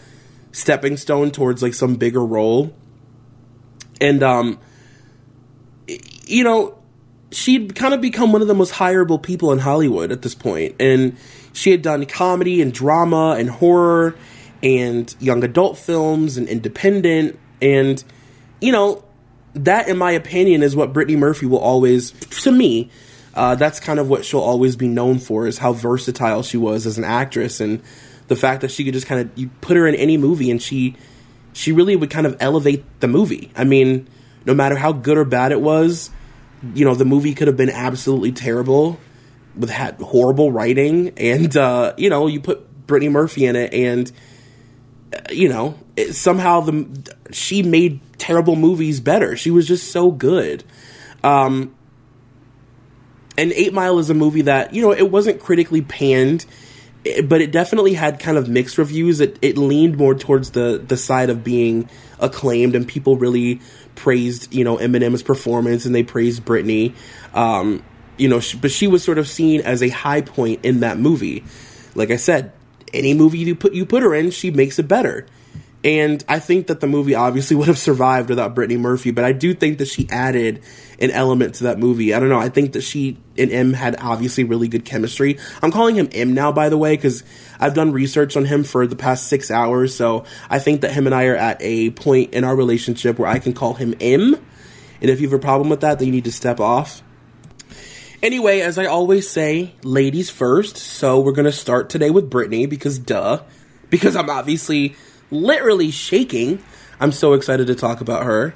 stepping 0.52 0.96
stone 0.96 1.30
towards 1.30 1.62
like 1.62 1.74
some 1.74 1.94
bigger 1.96 2.24
role. 2.24 2.74
And, 4.00 4.22
um, 4.22 4.58
you 6.26 6.44
know, 6.44 6.78
she'd 7.30 7.74
kind 7.74 7.94
of 7.94 8.00
become 8.00 8.32
one 8.32 8.42
of 8.42 8.48
the 8.48 8.54
most 8.54 8.74
hireable 8.74 9.22
people 9.22 9.52
in 9.52 9.58
Hollywood 9.58 10.12
at 10.12 10.22
this 10.22 10.34
point. 10.34 10.76
And 10.78 11.16
she 11.52 11.70
had 11.70 11.82
done 11.82 12.04
comedy 12.06 12.62
and 12.62 12.72
drama 12.72 13.36
and 13.38 13.50
horror 13.50 14.14
and 14.62 15.14
young 15.18 15.44
adult 15.44 15.78
films 15.78 16.36
and 16.36 16.48
independent. 16.48 17.38
And, 17.60 18.02
you 18.60 18.72
know, 18.72 19.04
that, 19.54 19.88
in 19.88 19.98
my 19.98 20.12
opinion, 20.12 20.62
is 20.62 20.74
what 20.76 20.92
Brittany 20.92 21.16
Murphy 21.16 21.46
will 21.46 21.58
always, 21.58 22.12
to 22.42 22.52
me, 22.52 22.90
uh, 23.34 23.54
that's 23.54 23.80
kind 23.80 23.98
of 23.98 24.08
what 24.08 24.24
she'll 24.24 24.40
always 24.40 24.76
be 24.76 24.88
known 24.88 25.18
for 25.18 25.46
is 25.46 25.58
how 25.58 25.72
versatile 25.72 26.42
she 26.42 26.56
was 26.56 26.86
as 26.86 26.98
an 26.98 27.04
actress 27.04 27.60
and 27.60 27.82
the 28.28 28.36
fact 28.36 28.60
that 28.60 28.70
she 28.70 28.84
could 28.84 28.94
just 28.94 29.06
kind 29.06 29.20
of 29.20 29.38
you 29.38 29.50
put 29.60 29.76
her 29.76 29.86
in 29.86 29.94
any 29.94 30.16
movie 30.16 30.50
and 30.50 30.60
she 30.60 30.96
she 31.54 31.72
really 31.72 31.96
would 31.96 32.10
kind 32.10 32.26
of 32.26 32.36
elevate 32.40 32.84
the 33.00 33.08
movie. 33.08 33.50
I 33.56 33.64
mean, 33.64 34.08
no 34.46 34.54
matter 34.54 34.76
how 34.76 34.92
good 34.92 35.18
or 35.18 35.24
bad 35.24 35.52
it 35.52 35.60
was, 35.60 36.10
you 36.74 36.84
know, 36.84 36.94
the 36.94 37.04
movie 37.04 37.34
could 37.34 37.46
have 37.46 37.56
been 37.56 37.70
absolutely 37.70 38.32
terrible 38.32 38.98
with 39.54 39.70
had 39.70 39.96
horrible 39.96 40.50
writing 40.52 41.12
and 41.16 41.54
uh, 41.56 41.94
you 41.96 42.10
know, 42.10 42.26
you 42.26 42.40
put 42.40 42.86
Brittany 42.86 43.10
Murphy 43.10 43.46
in 43.46 43.56
it 43.56 43.72
and 43.72 44.10
you 45.30 45.48
know, 45.48 45.78
it, 45.96 46.14
somehow 46.14 46.60
the 46.60 47.14
she 47.30 47.62
made 47.62 48.00
terrible 48.18 48.56
movies 48.56 49.00
better. 49.00 49.36
She 49.36 49.50
was 49.50 49.66
just 49.66 49.90
so 49.90 50.10
good. 50.10 50.64
Um, 51.22 51.74
and 53.36 53.52
Eight 53.52 53.72
Mile 53.72 53.98
is 53.98 54.10
a 54.10 54.14
movie 54.14 54.42
that 54.42 54.74
you 54.74 54.82
know 54.82 54.92
it 54.92 55.10
wasn't 55.10 55.40
critically 55.40 55.82
panned, 55.82 56.46
but 57.24 57.40
it 57.40 57.52
definitely 57.52 57.94
had 57.94 58.20
kind 58.20 58.36
of 58.36 58.48
mixed 58.48 58.78
reviews. 58.78 59.20
It 59.20 59.38
it 59.42 59.56
leaned 59.56 59.96
more 59.96 60.14
towards 60.14 60.50
the 60.50 60.82
the 60.86 60.96
side 60.96 61.30
of 61.30 61.42
being 61.42 61.88
acclaimed, 62.18 62.74
and 62.74 62.86
people 62.86 63.16
really 63.16 63.60
praised 63.94 64.52
you 64.52 64.64
know 64.64 64.76
Eminem's 64.76 65.22
performance, 65.22 65.86
and 65.86 65.94
they 65.94 66.02
praised 66.02 66.44
Brittany. 66.44 66.94
Um, 67.34 67.82
you 68.18 68.28
know, 68.28 68.40
she, 68.40 68.58
but 68.58 68.70
she 68.70 68.86
was 68.86 69.02
sort 69.02 69.18
of 69.18 69.26
seen 69.26 69.62
as 69.62 69.82
a 69.82 69.88
high 69.88 70.20
point 70.20 70.64
in 70.64 70.80
that 70.80 70.98
movie. 70.98 71.44
Like 71.94 72.10
I 72.10 72.16
said, 72.16 72.52
any 72.92 73.14
movie 73.14 73.38
you 73.38 73.54
put 73.54 73.72
you 73.72 73.86
put 73.86 74.02
her 74.02 74.14
in, 74.14 74.30
she 74.30 74.50
makes 74.50 74.78
it 74.78 74.88
better. 74.88 75.26
And 75.84 76.24
I 76.28 76.38
think 76.38 76.68
that 76.68 76.80
the 76.80 76.86
movie 76.86 77.14
obviously 77.14 77.56
would 77.58 77.66
have 77.66 77.78
survived 77.78 78.28
without 78.28 78.54
Brittany 78.54 78.78
Murphy, 78.78 79.10
but 79.10 79.24
I 79.24 79.32
do 79.32 79.54
think 79.54 79.78
that 79.78 79.88
she 79.88 80.08
added 80.10 80.62
an 81.00 81.10
element 81.10 81.56
to 81.56 81.64
that 81.64 81.78
movie. 81.78 82.14
I 82.14 82.20
don't 82.20 82.28
know. 82.28 82.38
I 82.38 82.48
think 82.48 82.72
that 82.72 82.82
she 82.82 83.18
and 83.36 83.50
M 83.50 83.72
had 83.72 83.96
obviously 84.00 84.44
really 84.44 84.68
good 84.68 84.84
chemistry. 84.84 85.38
I'm 85.60 85.72
calling 85.72 85.96
him 85.96 86.08
M 86.12 86.34
now, 86.34 86.52
by 86.52 86.68
the 86.68 86.78
way, 86.78 86.94
because 86.94 87.24
I've 87.58 87.74
done 87.74 87.92
research 87.92 88.36
on 88.36 88.44
him 88.44 88.62
for 88.62 88.86
the 88.86 88.96
past 88.96 89.26
six 89.26 89.50
hours. 89.50 89.94
So 89.94 90.24
I 90.48 90.58
think 90.58 90.82
that 90.82 90.92
him 90.92 91.06
and 91.06 91.14
I 91.14 91.26
are 91.26 91.36
at 91.36 91.56
a 91.60 91.90
point 91.90 92.34
in 92.34 92.44
our 92.44 92.54
relationship 92.54 93.18
where 93.18 93.28
I 93.28 93.38
can 93.38 93.52
call 93.52 93.74
him 93.74 93.94
M. 94.00 94.36
And 95.00 95.10
if 95.10 95.20
you 95.20 95.28
have 95.28 95.38
a 95.38 95.42
problem 95.42 95.68
with 95.68 95.80
that, 95.80 95.98
then 95.98 96.06
you 96.06 96.12
need 96.12 96.24
to 96.24 96.32
step 96.32 96.60
off. 96.60 97.02
Anyway, 98.22 98.60
as 98.60 98.78
I 98.78 98.84
always 98.86 99.28
say, 99.28 99.74
ladies 99.82 100.30
first. 100.30 100.76
So 100.76 101.18
we're 101.18 101.32
going 101.32 101.46
to 101.46 101.50
start 101.50 101.90
today 101.90 102.08
with 102.10 102.30
Brittany 102.30 102.66
because 102.66 103.00
duh. 103.00 103.42
Because 103.90 104.14
I'm 104.14 104.30
obviously 104.30 104.94
literally 105.32 105.90
shaking. 105.90 106.62
I'm 107.00 107.10
so 107.10 107.32
excited 107.32 107.66
to 107.66 107.74
talk 107.74 108.00
about 108.00 108.22
her. 108.22 108.54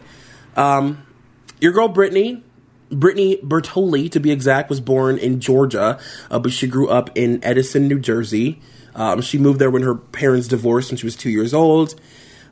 Um, 0.55 1.05
your 1.61 1.73
girl 1.73 1.89
Brittany, 1.89 2.45
Brittany 2.91 3.39
Bertoli 3.39 4.09
to 4.13 4.21
be 4.21 4.31
exact, 4.31 4.71
was 4.71 4.81
born 4.81 5.19
in 5.19 5.41
Georgia, 5.41 5.99
uh, 6.31 6.39
but 6.39 6.53
she 6.53 6.69
grew 6.69 6.89
up 6.89 7.11
in 7.17 7.43
Edison, 7.43 7.89
New 7.89 7.99
Jersey. 7.99 8.61
Um, 8.95 9.21
she 9.21 9.37
moved 9.37 9.59
there 9.59 9.71
when 9.71 9.83
her 9.83 9.97
parents 9.97 10.47
divorced 10.47 10.93
when 10.93 10.97
she 10.97 11.07
was 11.07 11.17
two 11.17 11.31
years 11.31 11.53
old. 11.53 12.01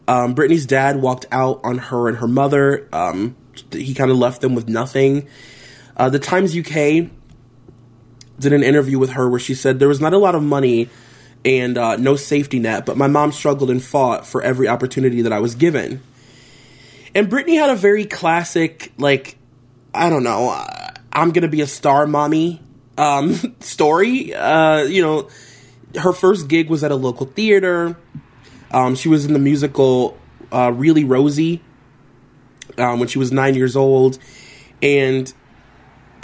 Um, 0.08 0.34
Brittany's 0.34 0.66
dad 0.66 1.00
walked 1.00 1.26
out 1.30 1.60
on 1.62 1.78
her 1.78 2.08
and 2.08 2.18
her 2.18 2.28
mother. 2.28 2.88
Um, 2.92 3.36
he 3.70 3.94
kind 3.94 4.10
of 4.10 4.18
left 4.18 4.40
them 4.40 4.56
with 4.56 4.68
nothing. 4.68 5.28
Uh, 5.96 6.08
the 6.08 6.18
Times 6.18 6.56
UK 6.56 7.10
did 8.38 8.52
an 8.52 8.62
interview 8.62 8.98
with 8.98 9.10
her 9.10 9.28
where 9.28 9.38
she 9.38 9.54
said 9.54 9.78
there 9.78 9.88
was 9.88 10.00
not 10.00 10.12
a 10.12 10.18
lot 10.18 10.34
of 10.34 10.42
money 10.42 10.88
and 11.44 11.76
uh, 11.76 11.96
no 11.96 12.16
safety 12.16 12.58
net, 12.58 12.86
but 12.86 12.96
my 12.96 13.06
mom 13.06 13.30
struggled 13.30 13.70
and 13.70 13.82
fought 13.82 14.26
for 14.26 14.42
every 14.42 14.66
opportunity 14.66 15.22
that 15.22 15.32
I 15.32 15.38
was 15.38 15.54
given. 15.54 16.02
And 17.14 17.28
Brittany 17.28 17.56
had 17.56 17.70
a 17.70 17.76
very 17.76 18.06
classic, 18.06 18.92
like, 18.98 19.36
I 19.92 20.10
don't 20.10 20.24
know, 20.24 20.50
uh, 20.50 20.90
I'm 21.12 21.30
gonna 21.30 21.48
be 21.48 21.60
a 21.60 21.66
star 21.66 22.06
mommy 22.06 22.60
um, 22.98 23.34
story. 23.60 24.34
Uh, 24.34 24.82
you 24.82 25.02
know, 25.02 25.28
her 26.00 26.12
first 26.12 26.48
gig 26.48 26.68
was 26.68 26.82
at 26.82 26.90
a 26.90 26.96
local 26.96 27.26
theater. 27.26 27.96
Um, 28.72 28.96
she 28.96 29.08
was 29.08 29.24
in 29.24 29.32
the 29.32 29.38
musical 29.38 30.18
uh, 30.52 30.72
Really 30.72 31.04
Rosie 31.04 31.62
um, 32.78 32.98
when 32.98 33.08
she 33.08 33.18
was 33.18 33.30
nine 33.30 33.54
years 33.54 33.76
old. 33.76 34.18
And 34.82 35.32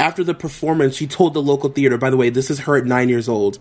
after 0.00 0.24
the 0.24 0.34
performance, 0.34 0.96
she 0.96 1.06
told 1.06 1.34
the 1.34 1.42
local 1.42 1.68
theater, 1.68 1.98
by 1.98 2.08
the 2.08 2.16
way, 2.16 2.30
this 2.30 2.50
is 2.50 2.60
her 2.60 2.76
at 2.76 2.86
nine 2.86 3.10
years 3.10 3.28
old. 3.28 3.58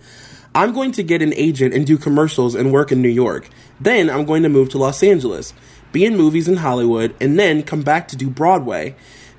I'm 0.55 0.73
going 0.73 0.93
to 0.93 1.03
get 1.03 1.21
an 1.21 1.33
agent 1.33 1.73
and 1.73 1.85
do 1.85 1.97
commercials 1.97 2.55
and 2.55 2.71
work 2.71 2.91
in 2.93 3.01
New 3.01 3.09
York. 3.09 3.49
Then 3.79 4.09
I'm 4.09 4.25
going 4.25 4.43
to 4.43 4.49
move 4.49 4.69
to 4.69 4.77
Los 4.77 5.03
Angeles, 5.03 5.53
be 5.91 6.05
in 6.05 6.15
movies 6.15 6.47
in 6.47 6.55
Hollywood, 6.55 7.13
and 7.19 7.37
then 7.37 7.61
come 7.61 7.81
back 7.81 8.07
to 8.07 8.15
do 8.15 8.29
Broadway. 8.29 8.95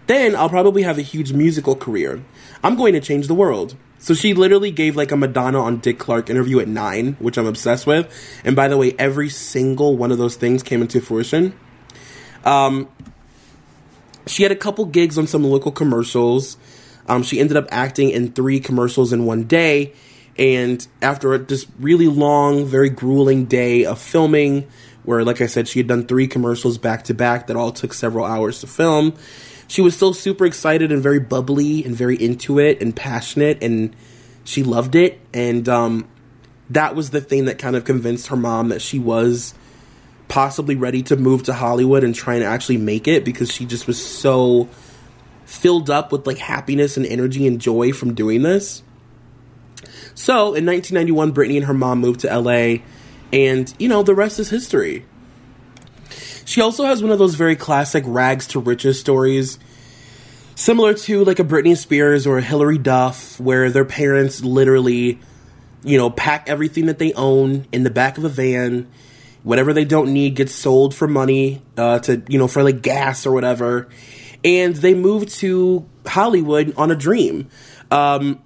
Then 0.07 0.37
I'll 0.37 0.50
probably 0.50 0.83
have 0.83 0.99
a 0.99 1.02
huge 1.02 1.33
musical 1.33 1.75
career. 1.75 2.23
I'm 2.62 2.76
going 2.76 2.92
to 2.92 3.00
change 3.00 3.28
the 3.28 3.35
world. 3.35 3.76
So 3.99 4.12
she 4.12 4.35
literally 4.35 4.71
gave 4.71 4.95
like 4.95 5.11
a 5.11 5.16
Madonna 5.16 5.61
on 5.61 5.78
Dick 5.78 5.99
Clark 5.99 6.28
interview 6.28 6.61
at 6.61 6.69
nine, 6.69 7.16
which 7.19 7.38
I'm 7.38 7.47
obsessed 7.47 7.87
with. 7.87 8.12
And 8.45 8.54
by 8.54 8.69
the 8.69 8.76
way, 8.76 8.95
every 8.99 9.30
single 9.30 9.97
one 9.97 10.12
of 10.12 10.19
those 10.19 10.37
things 10.37 10.62
came 10.62 10.83
into 10.83 11.00
fruition. 11.00 11.59
Um, 12.45 12.88
she 14.26 14.42
had 14.42 14.52
a 14.52 14.57
couple 14.57 14.85
gigs 14.85 15.19
on 15.19 15.26
some 15.26 15.45
local 15.45 15.73
commercials. 15.73 16.57
Um, 17.07 17.23
she 17.23 17.40
ended 17.40 17.57
up 17.57 17.66
acting 17.71 18.11
in 18.11 18.33
three 18.33 18.61
commercials 18.61 19.12
in 19.12 19.26
one 19.26 19.45
day. 19.45 19.95
And 20.38 20.87
after 21.02 21.37
this 21.38 21.66
really 21.78 22.07
long, 22.07 22.64
very 22.64 22.88
grueling 22.88 23.47
day 23.47 23.85
of 23.85 24.00
filming, 24.00 24.69
where, 25.04 25.25
like 25.25 25.40
I 25.40 25.47
said, 25.47 25.69
she 25.69 25.78
had 25.78 25.87
done 25.87 26.07
three 26.07 26.26
commercials 26.26 26.78
back 26.78 27.04
to 27.04 27.14
back 27.14 27.47
that 27.49 27.57
all 27.57 27.73
took 27.73 27.92
several 27.95 28.25
hours 28.25 28.61
to 28.61 28.66
film, 28.66 29.14
she 29.66 29.83
was 29.83 29.97
still 29.97 30.12
super 30.12 30.47
excited 30.47 30.92
and 30.92 31.02
very 31.02 31.21
bubbly 31.21 31.85
and 31.85 31.95
very 31.95 32.16
into 32.16 32.59
it 32.59 32.83
and 32.83 32.95
passionate, 32.95 33.62
and 33.62 33.95
she 34.45 34.62
loved 34.62 34.95
it. 34.95 35.21
And 35.33 35.69
um, 35.69 36.09
that 36.71 36.95
was 36.95 37.11
the 37.11 37.21
thing 37.21 37.47
that 37.47 37.59
kind 37.59 37.76
of 37.76 37.85
convinced 37.85 38.28
her 38.28 38.37
mom 38.37 38.69
that 38.69 38.83
she 38.83 38.99
was 38.99 39.54
possibly 40.28 40.76
ready 40.76 41.02
to 41.02 41.16
move 41.16 41.42
to 41.45 41.52
Hollywood 41.52 42.04
and 42.04 42.14
try 42.14 42.35
and 42.37 42.45
actually 42.45 42.78
make 42.78 43.09
it 43.09 43.25
because 43.25 43.52
she 43.52 43.64
just 43.64 43.87
was 43.87 44.04
so 44.04 44.69
filled 45.50 45.90
up 45.90 46.12
with 46.12 46.26
like 46.28 46.38
happiness 46.38 46.97
and 46.97 47.04
energy 47.04 47.45
and 47.47 47.61
joy 47.61 47.92
from 47.92 48.14
doing 48.14 48.42
this. 48.42 48.85
So 50.14 50.54
in 50.54 50.64
1991, 50.64 51.33
Brittany 51.33 51.57
and 51.57 51.66
her 51.66 51.75
mom 51.75 51.99
moved 51.99 52.21
to 52.21 52.38
LA, 52.38 52.83
and 53.33 53.73
you 53.78 53.88
know, 53.88 54.02
the 54.02 54.14
rest 54.14 54.38
is 54.38 54.49
history. 54.49 55.04
She 56.45 56.61
also 56.61 56.85
has 56.85 57.02
one 57.02 57.11
of 57.11 57.19
those 57.19 57.35
very 57.35 57.57
classic 57.57 58.04
rags 58.07 58.47
to 58.49 58.61
riches 58.61 59.00
stories, 59.00 59.59
similar 60.54 60.95
to 60.95 61.25
like 61.25 61.40
a 61.40 61.45
Britney 61.45 61.76
Spears 61.76 62.26
or 62.26 62.38
a 62.38 62.42
Hilary 62.42 62.78
Duff, 62.78 63.38
where 63.40 63.71
their 63.71 63.85
parents 63.85 64.45
literally, 64.45 65.19
you 65.83 65.99
know, 65.99 66.11
pack 66.11 66.49
everything 66.49 66.87
that 66.87 66.99
they 66.99 67.12
own 67.14 67.66
in 67.73 67.83
the 67.83 67.90
back 67.90 68.19
of 68.19 68.25
a 68.25 68.28
van. 68.28 68.88
Whatever 69.42 69.73
they 69.73 69.87
don't 69.87 70.12
need 70.12 70.37
gets 70.37 70.54
sold 70.54 70.95
for 70.95 71.09
money, 71.09 71.62
uh, 71.76 71.99
to, 72.00 72.23
you 72.28 72.38
know, 72.38 72.47
for 72.47 72.62
like 72.62 72.83
gas 72.83 73.26
or 73.26 73.33
whatever 73.33 73.88
and 74.44 74.75
they 74.76 74.94
moved 74.94 75.28
to 75.40 75.87
Hollywood 76.06 76.75
on 76.76 76.90
a 76.90 76.97
dream. 76.97 77.49
Um, 77.90 78.42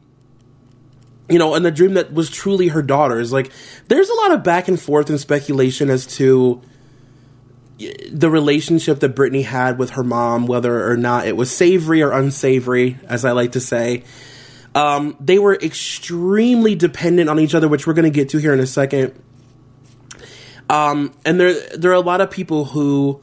you 1.28 1.38
know, 1.38 1.54
and 1.54 1.64
the 1.64 1.70
dream 1.70 1.94
that 1.94 2.12
was 2.12 2.28
truly 2.28 2.68
her 2.68 2.82
daughter's. 2.82 3.32
Like, 3.32 3.50
there's 3.88 4.10
a 4.10 4.14
lot 4.14 4.32
of 4.32 4.42
back 4.42 4.68
and 4.68 4.80
forth 4.80 5.08
and 5.08 5.18
speculation 5.18 5.88
as 5.90 6.06
to 6.18 6.60
the 8.10 8.30
relationship 8.30 9.00
that 9.00 9.10
Brittany 9.10 9.42
had 9.42 9.78
with 9.78 9.90
her 9.90 10.04
mom, 10.04 10.46
whether 10.46 10.88
or 10.88 10.96
not 10.96 11.26
it 11.26 11.36
was 11.36 11.50
savory 11.50 12.02
or 12.02 12.12
unsavory, 12.12 12.98
as 13.08 13.24
I 13.24 13.32
like 13.32 13.52
to 13.52 13.60
say. 13.60 14.04
Um, 14.74 15.16
they 15.20 15.38
were 15.38 15.54
extremely 15.54 16.74
dependent 16.74 17.30
on 17.30 17.38
each 17.38 17.54
other, 17.54 17.68
which 17.68 17.86
we're 17.86 17.94
going 17.94 18.04
to 18.04 18.10
get 18.10 18.30
to 18.30 18.38
here 18.38 18.52
in 18.52 18.60
a 18.60 18.66
second. 18.66 19.14
Um, 20.68 21.14
and 21.24 21.38
there, 21.38 21.54
there 21.76 21.90
are 21.90 21.94
a 21.94 22.00
lot 22.00 22.20
of 22.20 22.30
people 22.30 22.64
who 22.64 23.20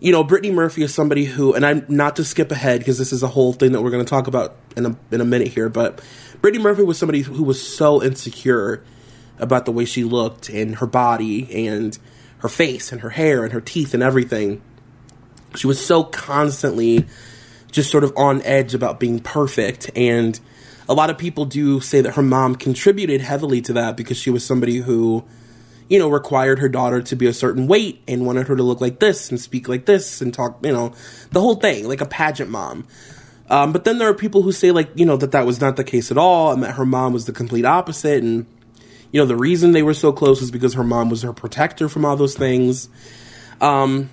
you 0.00 0.12
know, 0.12 0.22
Brittany 0.22 0.52
Murphy 0.52 0.82
is 0.82 0.94
somebody 0.94 1.24
who, 1.24 1.54
and 1.54 1.66
I'm 1.66 1.84
not 1.88 2.16
to 2.16 2.24
skip 2.24 2.52
ahead 2.52 2.80
because 2.80 2.98
this 2.98 3.12
is 3.12 3.22
a 3.22 3.28
whole 3.28 3.52
thing 3.52 3.72
that 3.72 3.82
we're 3.82 3.90
going 3.90 4.04
to 4.04 4.08
talk 4.08 4.26
about 4.26 4.56
in 4.76 4.86
a 4.86 4.96
in 5.10 5.20
a 5.20 5.24
minute 5.24 5.48
here. 5.48 5.68
But 5.68 6.00
Brittany 6.40 6.62
Murphy 6.62 6.82
was 6.82 6.98
somebody 6.98 7.22
who 7.22 7.42
was 7.42 7.60
so 7.60 8.02
insecure 8.02 8.84
about 9.38 9.64
the 9.64 9.72
way 9.72 9.84
she 9.84 10.04
looked 10.04 10.48
and 10.48 10.76
her 10.76 10.86
body 10.86 11.66
and 11.66 11.98
her 12.38 12.48
face 12.48 12.92
and 12.92 13.00
her 13.00 13.10
hair 13.10 13.44
and 13.44 13.52
her 13.52 13.60
teeth 13.60 13.94
and 13.94 14.02
everything. 14.02 14.62
She 15.56 15.66
was 15.66 15.84
so 15.84 16.04
constantly 16.04 17.06
just 17.72 17.90
sort 17.90 18.04
of 18.04 18.12
on 18.16 18.42
edge 18.42 18.74
about 18.74 19.00
being 19.00 19.20
perfect 19.20 19.90
and 19.96 20.38
a 20.88 20.94
lot 20.94 21.10
of 21.10 21.18
people 21.18 21.44
do 21.44 21.80
say 21.80 22.00
that 22.00 22.14
her 22.14 22.22
mom 22.22 22.54
contributed 22.54 23.20
heavily 23.20 23.60
to 23.60 23.74
that 23.74 23.96
because 23.96 24.16
she 24.16 24.30
was 24.30 24.44
somebody 24.44 24.78
who 24.78 25.22
you 25.88 25.98
know, 25.98 26.08
required 26.08 26.58
her 26.58 26.68
daughter 26.68 27.00
to 27.00 27.16
be 27.16 27.26
a 27.26 27.32
certain 27.32 27.66
weight 27.66 28.02
and 28.06 28.26
wanted 28.26 28.48
her 28.48 28.56
to 28.56 28.62
look 28.62 28.80
like 28.80 28.98
this 28.98 29.30
and 29.30 29.40
speak 29.40 29.68
like 29.68 29.86
this 29.86 30.20
and 30.20 30.34
talk, 30.34 30.58
you 30.62 30.72
know, 30.72 30.92
the 31.30 31.40
whole 31.40 31.54
thing, 31.54 31.88
like 31.88 32.00
a 32.00 32.06
pageant 32.06 32.50
mom. 32.50 32.86
Um, 33.50 33.72
but 33.72 33.84
then 33.84 33.98
there 33.98 34.08
are 34.08 34.14
people 34.14 34.42
who 34.42 34.52
say, 34.52 34.70
like, 34.70 34.90
you 34.94 35.06
know, 35.06 35.16
that 35.16 35.32
that 35.32 35.46
was 35.46 35.60
not 35.60 35.76
the 35.76 35.84
case 35.84 36.10
at 36.10 36.18
all 36.18 36.52
and 36.52 36.62
that 36.62 36.72
her 36.72 36.84
mom 36.84 37.14
was 37.14 37.24
the 37.24 37.32
complete 37.32 37.64
opposite. 37.64 38.22
And, 38.22 38.44
you 39.10 39.20
know, 39.20 39.26
the 39.26 39.36
reason 39.36 39.72
they 39.72 39.82
were 39.82 39.94
so 39.94 40.12
close 40.12 40.42
is 40.42 40.50
because 40.50 40.74
her 40.74 40.84
mom 40.84 41.08
was 41.08 41.22
her 41.22 41.32
protector 41.32 41.88
from 41.88 42.04
all 42.04 42.16
those 42.16 42.36
things. 42.36 42.90
Um, 43.62 44.10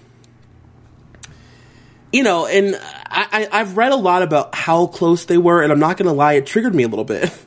you 2.13 2.23
know, 2.23 2.45
and 2.45 2.79
I, 3.07 3.49
I, 3.51 3.59
I've 3.59 3.75
read 3.75 3.91
a 3.91 3.97
lot 3.97 4.21
about 4.21 4.55
how 4.55 4.87
close 4.87 5.25
they 5.25 5.37
were, 5.37 5.61
and 5.61 5.73
I'm 5.73 5.79
not 5.79 5.97
going 5.97 6.07
to 6.07 6.13
lie, 6.13 6.33
it 6.33 6.45
triggered 6.45 6.73
me 6.73 6.83
a 6.83 6.87
little 6.87 7.03
bit. 7.03 7.37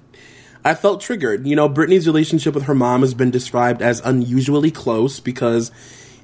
I 0.68 0.74
felt 0.74 1.00
triggered. 1.00 1.46
You 1.46 1.56
know, 1.56 1.66
Brittany's 1.66 2.06
relationship 2.06 2.54
with 2.54 2.64
her 2.64 2.74
mom 2.74 3.00
has 3.00 3.14
been 3.14 3.30
described 3.30 3.80
as 3.80 4.00
unusually 4.04 4.70
close 4.70 5.18
because 5.18 5.72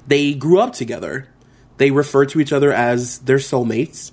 they 0.05 0.35
grew 0.35 0.59
up 0.59 0.73
together. 0.73 1.27
They 1.77 1.89
refer 1.89 2.25
to 2.27 2.39
each 2.39 2.53
other 2.53 2.71
as 2.71 3.19
their 3.19 3.37
soulmates. 3.37 4.11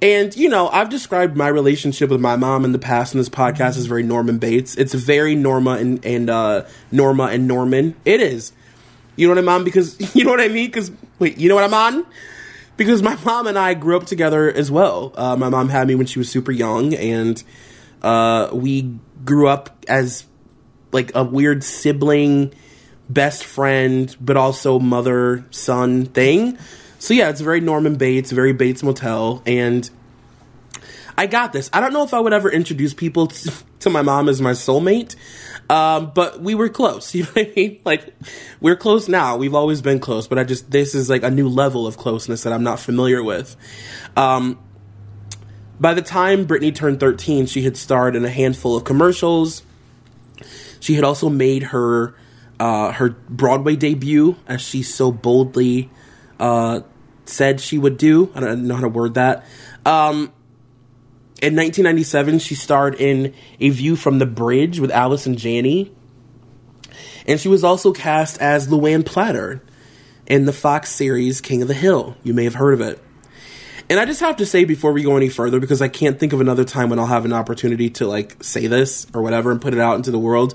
And, 0.00 0.34
you 0.34 0.48
know, 0.48 0.68
I've 0.68 0.88
described 0.88 1.36
my 1.36 1.48
relationship 1.48 2.08
with 2.08 2.22
my 2.22 2.36
mom 2.36 2.64
in 2.64 2.72
the 2.72 2.78
past 2.78 3.12
in 3.12 3.18
this 3.18 3.28
podcast 3.28 3.76
as 3.76 3.84
very 3.84 4.02
Norman 4.02 4.38
Bates. 4.38 4.76
It's 4.76 4.94
very 4.94 5.34
Norma 5.34 5.72
and, 5.72 6.04
and 6.06 6.30
uh, 6.30 6.64
Norma 6.90 7.24
and 7.24 7.46
Norman. 7.46 7.96
It 8.06 8.22
is. 8.22 8.52
You 9.16 9.26
know 9.26 9.34
what 9.34 9.38
I'm 9.38 9.48
on? 9.50 9.64
Because, 9.64 10.14
you 10.16 10.24
know 10.24 10.30
what 10.30 10.40
I 10.40 10.48
mean? 10.48 10.66
Because, 10.66 10.90
wait, 11.18 11.36
you 11.36 11.50
know 11.50 11.54
what 11.54 11.64
I'm 11.64 11.74
on? 11.74 12.06
Because 12.78 13.02
my 13.02 13.16
mom 13.24 13.46
and 13.46 13.58
I 13.58 13.74
grew 13.74 13.98
up 13.98 14.06
together 14.06 14.50
as 14.50 14.70
well. 14.70 15.12
Uh, 15.16 15.36
my 15.36 15.50
mom 15.50 15.68
had 15.68 15.86
me 15.86 15.94
when 15.94 16.06
she 16.06 16.18
was 16.18 16.30
super 16.30 16.52
young, 16.52 16.94
and 16.94 17.42
uh, 18.02 18.50
we 18.52 18.98
grew 19.24 19.48
up 19.48 19.84
as 19.88 20.24
like 20.92 21.14
a 21.14 21.24
weird 21.24 21.64
sibling, 21.64 22.54
best 23.08 23.44
friend, 23.44 24.14
but 24.20 24.36
also 24.36 24.78
mother 24.78 25.44
son 25.50 26.06
thing. 26.06 26.58
So 26.98 27.14
yeah, 27.14 27.28
it's 27.28 27.40
very 27.40 27.60
Norman 27.60 27.96
Bates, 27.96 28.30
very 28.30 28.52
Bates 28.52 28.82
Motel, 28.82 29.42
and 29.46 29.88
I 31.18 31.26
got 31.26 31.52
this. 31.52 31.70
I 31.72 31.80
don't 31.80 31.92
know 31.92 32.02
if 32.02 32.14
I 32.14 32.20
would 32.20 32.32
ever 32.32 32.50
introduce 32.50 32.94
people 32.94 33.26
to, 33.80 33.90
my 33.90 34.02
mom 34.02 34.28
as 34.28 34.42
my 34.42 34.50
soulmate, 34.50 35.14
um, 35.70 36.10
but 36.14 36.40
we 36.40 36.54
were 36.54 36.68
close. 36.68 37.14
You 37.14 37.22
know 37.22 37.30
what 37.34 37.48
I 37.48 37.52
mean? 37.54 37.80
Like 37.84 38.14
we're 38.60 38.76
close 38.76 39.08
now. 39.08 39.36
We've 39.36 39.54
always 39.54 39.80
been 39.80 40.00
close, 40.00 40.26
but 40.26 40.38
I 40.38 40.44
just 40.44 40.70
this 40.70 40.94
is 40.94 41.08
like 41.08 41.22
a 41.22 41.30
new 41.30 41.48
level 41.48 41.86
of 41.86 41.96
closeness 41.96 42.42
that 42.42 42.52
I'm 42.52 42.64
not 42.64 42.80
familiar 42.80 43.22
with. 43.22 43.56
Um, 44.16 44.58
by 45.78 45.94
the 45.94 46.02
time 46.02 46.44
Brittany 46.44 46.72
turned 46.72 47.00
13, 47.00 47.46
she 47.46 47.62
had 47.62 47.76
starred 47.76 48.16
in 48.16 48.24
a 48.24 48.30
handful 48.30 48.76
of 48.76 48.84
commercials. 48.84 49.62
She 50.80 50.94
had 50.94 51.04
also 51.04 51.28
made 51.28 51.64
her 51.64 52.14
uh, 52.58 52.92
her 52.92 53.10
Broadway 53.10 53.76
debut, 53.76 54.36
as 54.46 54.62
she 54.62 54.82
so 54.82 55.12
boldly 55.12 55.90
uh, 56.40 56.80
said 57.26 57.60
she 57.60 57.76
would 57.76 57.98
do. 57.98 58.32
I 58.34 58.40
don't 58.40 58.66
know 58.66 58.76
how 58.76 58.80
to 58.82 58.88
word 58.88 59.14
that. 59.14 59.44
Um, 59.84 60.32
in 61.42 61.54
1997, 61.54 62.38
she 62.38 62.54
starred 62.54 62.94
in 62.94 63.34
A 63.60 63.68
View 63.68 63.94
from 63.94 64.18
the 64.18 64.26
Bridge 64.26 64.80
with 64.80 64.90
Allison 64.90 65.36
Janney. 65.36 65.92
And 67.26 67.38
she 67.38 67.48
was 67.48 67.62
also 67.62 67.92
cast 67.92 68.40
as 68.40 68.68
Luanne 68.68 69.04
Platter 69.04 69.62
in 70.26 70.46
the 70.46 70.52
Fox 70.52 70.90
series 70.90 71.40
King 71.40 71.60
of 71.60 71.68
the 71.68 71.74
Hill. 71.74 72.16
You 72.22 72.32
may 72.32 72.44
have 72.44 72.54
heard 72.54 72.72
of 72.72 72.80
it. 72.80 73.02
And 73.88 74.00
I 74.00 74.04
just 74.04 74.20
have 74.20 74.36
to 74.36 74.46
say 74.46 74.64
before 74.64 74.92
we 74.92 75.02
go 75.02 75.16
any 75.16 75.28
further, 75.28 75.60
because 75.60 75.80
I 75.80 75.88
can't 75.88 76.18
think 76.18 76.32
of 76.32 76.40
another 76.40 76.64
time 76.64 76.90
when 76.90 76.98
I'll 76.98 77.06
have 77.06 77.24
an 77.24 77.32
opportunity 77.32 77.88
to 77.90 78.06
like 78.06 78.42
say 78.42 78.66
this 78.66 79.06
or 79.14 79.22
whatever 79.22 79.52
and 79.52 79.62
put 79.62 79.74
it 79.74 79.80
out 79.80 79.96
into 79.96 80.10
the 80.10 80.18
world. 80.18 80.54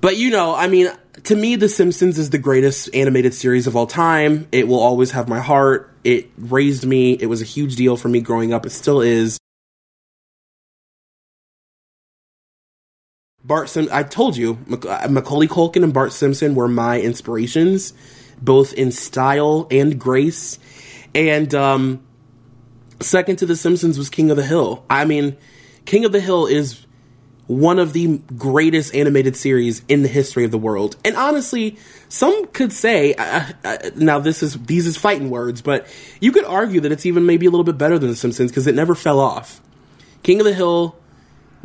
But 0.00 0.16
you 0.16 0.30
know, 0.30 0.54
I 0.54 0.66
mean, 0.66 0.90
to 1.24 1.36
me, 1.36 1.56
The 1.56 1.68
Simpsons 1.68 2.18
is 2.18 2.30
the 2.30 2.38
greatest 2.38 2.92
animated 2.94 3.34
series 3.34 3.66
of 3.66 3.76
all 3.76 3.86
time. 3.86 4.48
It 4.50 4.66
will 4.66 4.80
always 4.80 5.10
have 5.10 5.28
my 5.28 5.40
heart. 5.40 5.90
It 6.04 6.30
raised 6.38 6.86
me. 6.86 7.12
It 7.12 7.26
was 7.26 7.42
a 7.42 7.44
huge 7.44 7.76
deal 7.76 7.96
for 7.96 8.08
me 8.08 8.20
growing 8.20 8.52
up. 8.52 8.64
It 8.64 8.70
still 8.70 9.02
is. 9.02 9.38
Bart 13.44 13.68
Sim. 13.68 13.88
I 13.92 14.04
told 14.04 14.36
you, 14.36 14.58
uh, 14.88 15.08
Macaulay 15.10 15.48
Culkin 15.48 15.84
and 15.84 15.92
Bart 15.92 16.12
Simpson 16.12 16.54
were 16.54 16.68
my 16.68 17.00
inspirations, 17.00 17.92
both 18.40 18.72
in 18.72 18.90
style 18.90 19.66
and 19.70 20.00
grace. 20.00 20.58
And 21.14 21.54
um, 21.54 22.02
Second 23.02 23.36
to 23.36 23.46
The 23.46 23.56
Simpsons 23.56 23.98
was 23.98 24.10
King 24.10 24.30
of 24.30 24.36
the 24.36 24.44
Hill. 24.44 24.84
I 24.88 25.04
mean, 25.04 25.36
King 25.84 26.04
of 26.04 26.12
the 26.12 26.20
Hill 26.20 26.46
is 26.46 26.86
one 27.46 27.78
of 27.78 27.92
the 27.92 28.18
greatest 28.36 28.94
animated 28.94 29.36
series 29.36 29.82
in 29.88 30.02
the 30.02 30.08
history 30.08 30.44
of 30.44 30.50
the 30.50 30.58
world. 30.58 30.96
And 31.04 31.16
honestly, 31.16 31.76
some 32.08 32.46
could 32.48 32.72
say, 32.72 33.14
uh, 33.14 33.44
uh, 33.64 33.76
now 33.96 34.20
this 34.20 34.42
is 34.42 34.54
these 34.64 34.86
is 34.86 34.96
fighting 34.96 35.28
words, 35.28 35.60
but 35.60 35.86
you 36.20 36.32
could 36.32 36.44
argue 36.44 36.80
that 36.80 36.92
it's 36.92 37.04
even 37.04 37.26
maybe 37.26 37.46
a 37.46 37.50
little 37.50 37.64
bit 37.64 37.78
better 37.78 37.98
than 37.98 38.08
The 38.08 38.16
Simpsons 38.16 38.50
because 38.50 38.66
it 38.66 38.74
never 38.74 38.94
fell 38.94 39.20
off. 39.20 39.60
King 40.22 40.40
of 40.40 40.46
the 40.46 40.54
Hill 40.54 40.96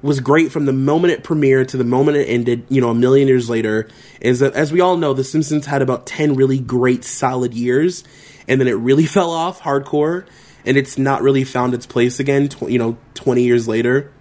was 0.02 0.20
great 0.20 0.52
from 0.52 0.66
the 0.66 0.74
moment 0.74 1.14
it 1.14 1.24
premiered 1.24 1.70
to 1.70 1.78
the 1.78 1.84
moment 1.84 2.18
it 2.18 2.26
ended, 2.26 2.66
you 2.70 2.82
know, 2.82 2.90
a 2.90 2.96
million 2.96 3.28
years 3.28 3.50
later. 3.50 3.88
Is 4.20 4.40
that, 4.40 4.54
as 4.54 4.72
we 4.72 4.82
all 4.82 4.98
know, 4.98 5.14
The 5.14 5.24
Simpsons 5.24 5.66
had 5.68 5.82
about 5.82 6.06
10 6.06 6.36
really 6.36 6.60
great, 6.60 7.04
solid 7.04 7.54
years, 7.54 8.04
and 8.48 8.60
then 8.60 8.68
it 8.68 8.74
really 8.74 9.06
fell 9.06 9.32
off 9.32 9.62
hardcore 9.62 10.26
and 10.68 10.78
it's 10.78 10.98
not 10.98 11.22
really 11.22 11.46
found 11.46 11.74
its 11.74 11.86
place 11.86 12.20
again, 12.20 12.50
tw- 12.50 12.70
you 12.70 12.78
know, 12.78 12.98
20 13.14 13.42
years 13.42 13.68
later. 13.68 14.12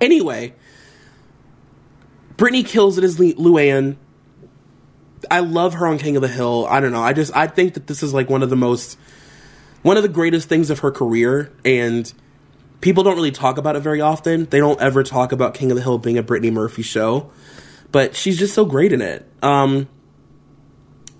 Anyway, 0.00 0.54
Brittany 2.36 2.62
kills 2.62 2.96
it 2.96 3.04
as 3.04 3.18
Luann. 3.18 3.96
I 5.30 5.40
love 5.40 5.74
her 5.74 5.86
on 5.86 5.98
King 5.98 6.16
of 6.16 6.22
the 6.22 6.28
Hill. 6.28 6.66
I 6.68 6.80
don't 6.80 6.92
know. 6.92 7.02
I 7.02 7.12
just 7.12 7.36
I 7.36 7.46
think 7.46 7.74
that 7.74 7.86
this 7.86 8.02
is 8.02 8.14
like 8.14 8.30
one 8.30 8.42
of 8.42 8.48
the 8.48 8.56
most 8.56 8.98
one 9.82 9.98
of 9.98 10.02
the 10.02 10.08
greatest 10.08 10.48
things 10.48 10.70
of 10.70 10.78
her 10.78 10.90
career 10.90 11.52
and 11.64 12.10
people 12.80 13.02
don't 13.02 13.16
really 13.16 13.30
talk 13.30 13.58
about 13.58 13.76
it 13.76 13.80
very 13.80 14.00
often. 14.00 14.46
They 14.46 14.58
don't 14.58 14.80
ever 14.80 15.02
talk 15.02 15.32
about 15.32 15.52
King 15.52 15.70
of 15.70 15.76
the 15.76 15.82
Hill 15.82 15.98
being 15.98 16.16
a 16.16 16.22
Brittany 16.22 16.50
Murphy 16.50 16.80
show, 16.80 17.30
but 17.92 18.16
she's 18.16 18.38
just 18.38 18.54
so 18.54 18.64
great 18.64 18.94
in 18.94 19.02
it. 19.02 19.30
Um, 19.42 19.88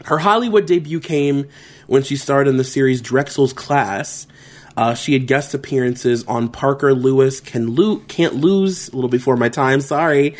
her 0.06 0.16
Hollywood 0.16 0.64
debut 0.64 1.00
came 1.00 1.48
when 1.90 2.04
she 2.04 2.14
starred 2.14 2.46
in 2.46 2.56
the 2.56 2.62
series 2.62 3.02
Drexel's 3.02 3.52
Class. 3.52 4.28
Uh, 4.76 4.94
she 4.94 5.12
had 5.12 5.26
guest 5.26 5.54
appearances 5.54 6.22
on 6.26 6.48
Parker 6.48 6.94
Lewis 6.94 7.40
Can 7.40 7.74
Lo- 7.74 7.96
Can't 8.06 8.36
Lose, 8.36 8.88
a 8.90 8.94
little 8.94 9.10
before 9.10 9.36
my 9.36 9.48
time, 9.48 9.80
sorry. 9.80 10.36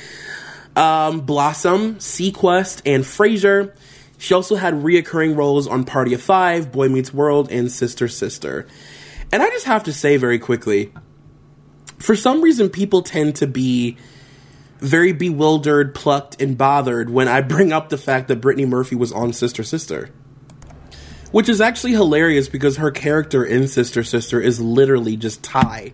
Um, 0.76 1.22
Blossom, 1.22 1.96
seaQuest, 1.96 2.82
and 2.86 3.02
Frasier. 3.02 3.74
She 4.16 4.32
also 4.32 4.54
had 4.54 4.74
reoccurring 4.74 5.36
roles 5.36 5.66
on 5.66 5.82
Party 5.82 6.14
of 6.14 6.22
Five, 6.22 6.70
Boy 6.70 6.88
Meets 6.88 7.12
World, 7.12 7.50
and 7.50 7.70
Sister 7.70 8.06
Sister. 8.06 8.68
And 9.32 9.42
I 9.42 9.50
just 9.50 9.66
have 9.66 9.82
to 9.84 9.92
say 9.92 10.18
very 10.18 10.38
quickly, 10.38 10.92
for 11.98 12.14
some 12.14 12.42
reason, 12.42 12.68
people 12.68 13.02
tend 13.02 13.34
to 13.36 13.48
be 13.48 13.96
very 14.78 15.12
bewildered, 15.12 15.96
plucked, 15.96 16.40
and 16.40 16.56
bothered 16.56 17.10
when 17.10 17.26
I 17.26 17.40
bring 17.40 17.72
up 17.72 17.88
the 17.88 17.98
fact 17.98 18.28
that 18.28 18.40
Brittany 18.40 18.66
Murphy 18.66 18.94
was 18.94 19.10
on 19.10 19.32
Sister 19.32 19.64
Sister. 19.64 20.10
Which 21.32 21.48
is 21.48 21.60
actually 21.60 21.92
hilarious 21.92 22.48
because 22.48 22.78
her 22.78 22.90
character 22.90 23.44
in 23.44 23.68
Sister 23.68 24.02
Sister 24.02 24.40
is 24.40 24.60
literally 24.60 25.16
just 25.16 25.42
Tai. 25.42 25.92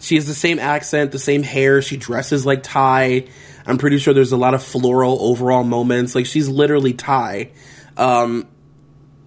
She 0.00 0.14
has 0.14 0.26
the 0.26 0.34
same 0.34 0.58
accent, 0.58 1.12
the 1.12 1.18
same 1.18 1.42
hair, 1.42 1.82
she 1.82 1.96
dresses 1.98 2.46
like 2.46 2.62
Tai. 2.62 3.26
I'm 3.66 3.78
pretty 3.78 3.98
sure 3.98 4.14
there's 4.14 4.32
a 4.32 4.38
lot 4.38 4.54
of 4.54 4.62
floral 4.62 5.18
overall 5.20 5.62
moments. 5.62 6.14
Like 6.14 6.26
she's 6.26 6.48
literally 6.48 6.94
Tai. 6.94 7.50
Um, 7.98 8.48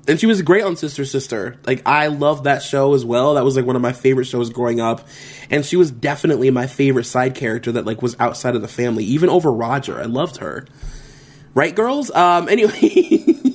and 0.08 0.20
she 0.20 0.26
was 0.26 0.42
great 0.42 0.64
on 0.64 0.76
Sister 0.76 1.06
Sister. 1.06 1.58
Like 1.66 1.84
I 1.88 2.08
love 2.08 2.46
that 2.46 2.64
show 2.64 2.94
as 2.94 3.06
well. 3.06 3.36
That 3.36 3.46
was 3.46 3.56
like 3.56 3.66
one 3.66 3.76
of 3.76 3.82
my 3.82 3.94
favorite 3.94 4.26
shows 4.26 4.50
growing 4.50 4.82
up. 4.82 5.08
And 5.50 5.64
she 5.64 5.78
was 5.78 5.92
definitely 5.92 6.50
my 6.50 6.68
favorite 6.68 7.06
side 7.06 7.36
character 7.36 7.72
that 7.74 7.86
like 7.86 8.02
was 8.02 8.16
outside 8.20 8.56
of 8.56 8.62
the 8.62 8.68
family, 8.68 9.06
even 9.06 9.30
over 9.30 9.52
Roger. 9.52 10.00
I 10.00 10.06
loved 10.06 10.38
her. 10.38 10.66
Right, 11.54 11.76
girls? 11.76 12.10
Um 12.12 12.50
anyway. 12.50 13.53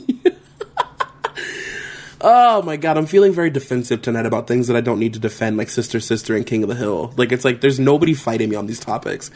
Oh 2.20 2.62
my 2.62 2.76
god, 2.76 2.98
I'm 2.98 3.06
feeling 3.06 3.32
very 3.32 3.50
defensive 3.50 4.02
tonight 4.02 4.26
about 4.26 4.48
things 4.48 4.66
that 4.66 4.76
I 4.76 4.80
don't 4.80 4.98
need 4.98 5.14
to 5.14 5.20
defend, 5.20 5.56
like 5.56 5.70
Sister 5.70 6.00
Sister 6.00 6.34
and 6.34 6.44
King 6.44 6.62
of 6.64 6.68
the 6.68 6.75
Hill. 6.75 7.12
Like 7.16 7.30
it's 7.30 7.44
like 7.44 7.60
there's 7.60 7.78
nobody 7.78 8.14
fighting 8.14 8.48
me 8.48 8.56
on 8.56 8.66
these 8.66 8.80
topics. 8.80 9.30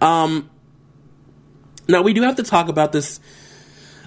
Um 0.00 0.50
now 1.88 2.02
we 2.02 2.12
do 2.12 2.22
have 2.22 2.36
to 2.36 2.42
talk 2.42 2.68
about 2.68 2.92
this 2.92 3.20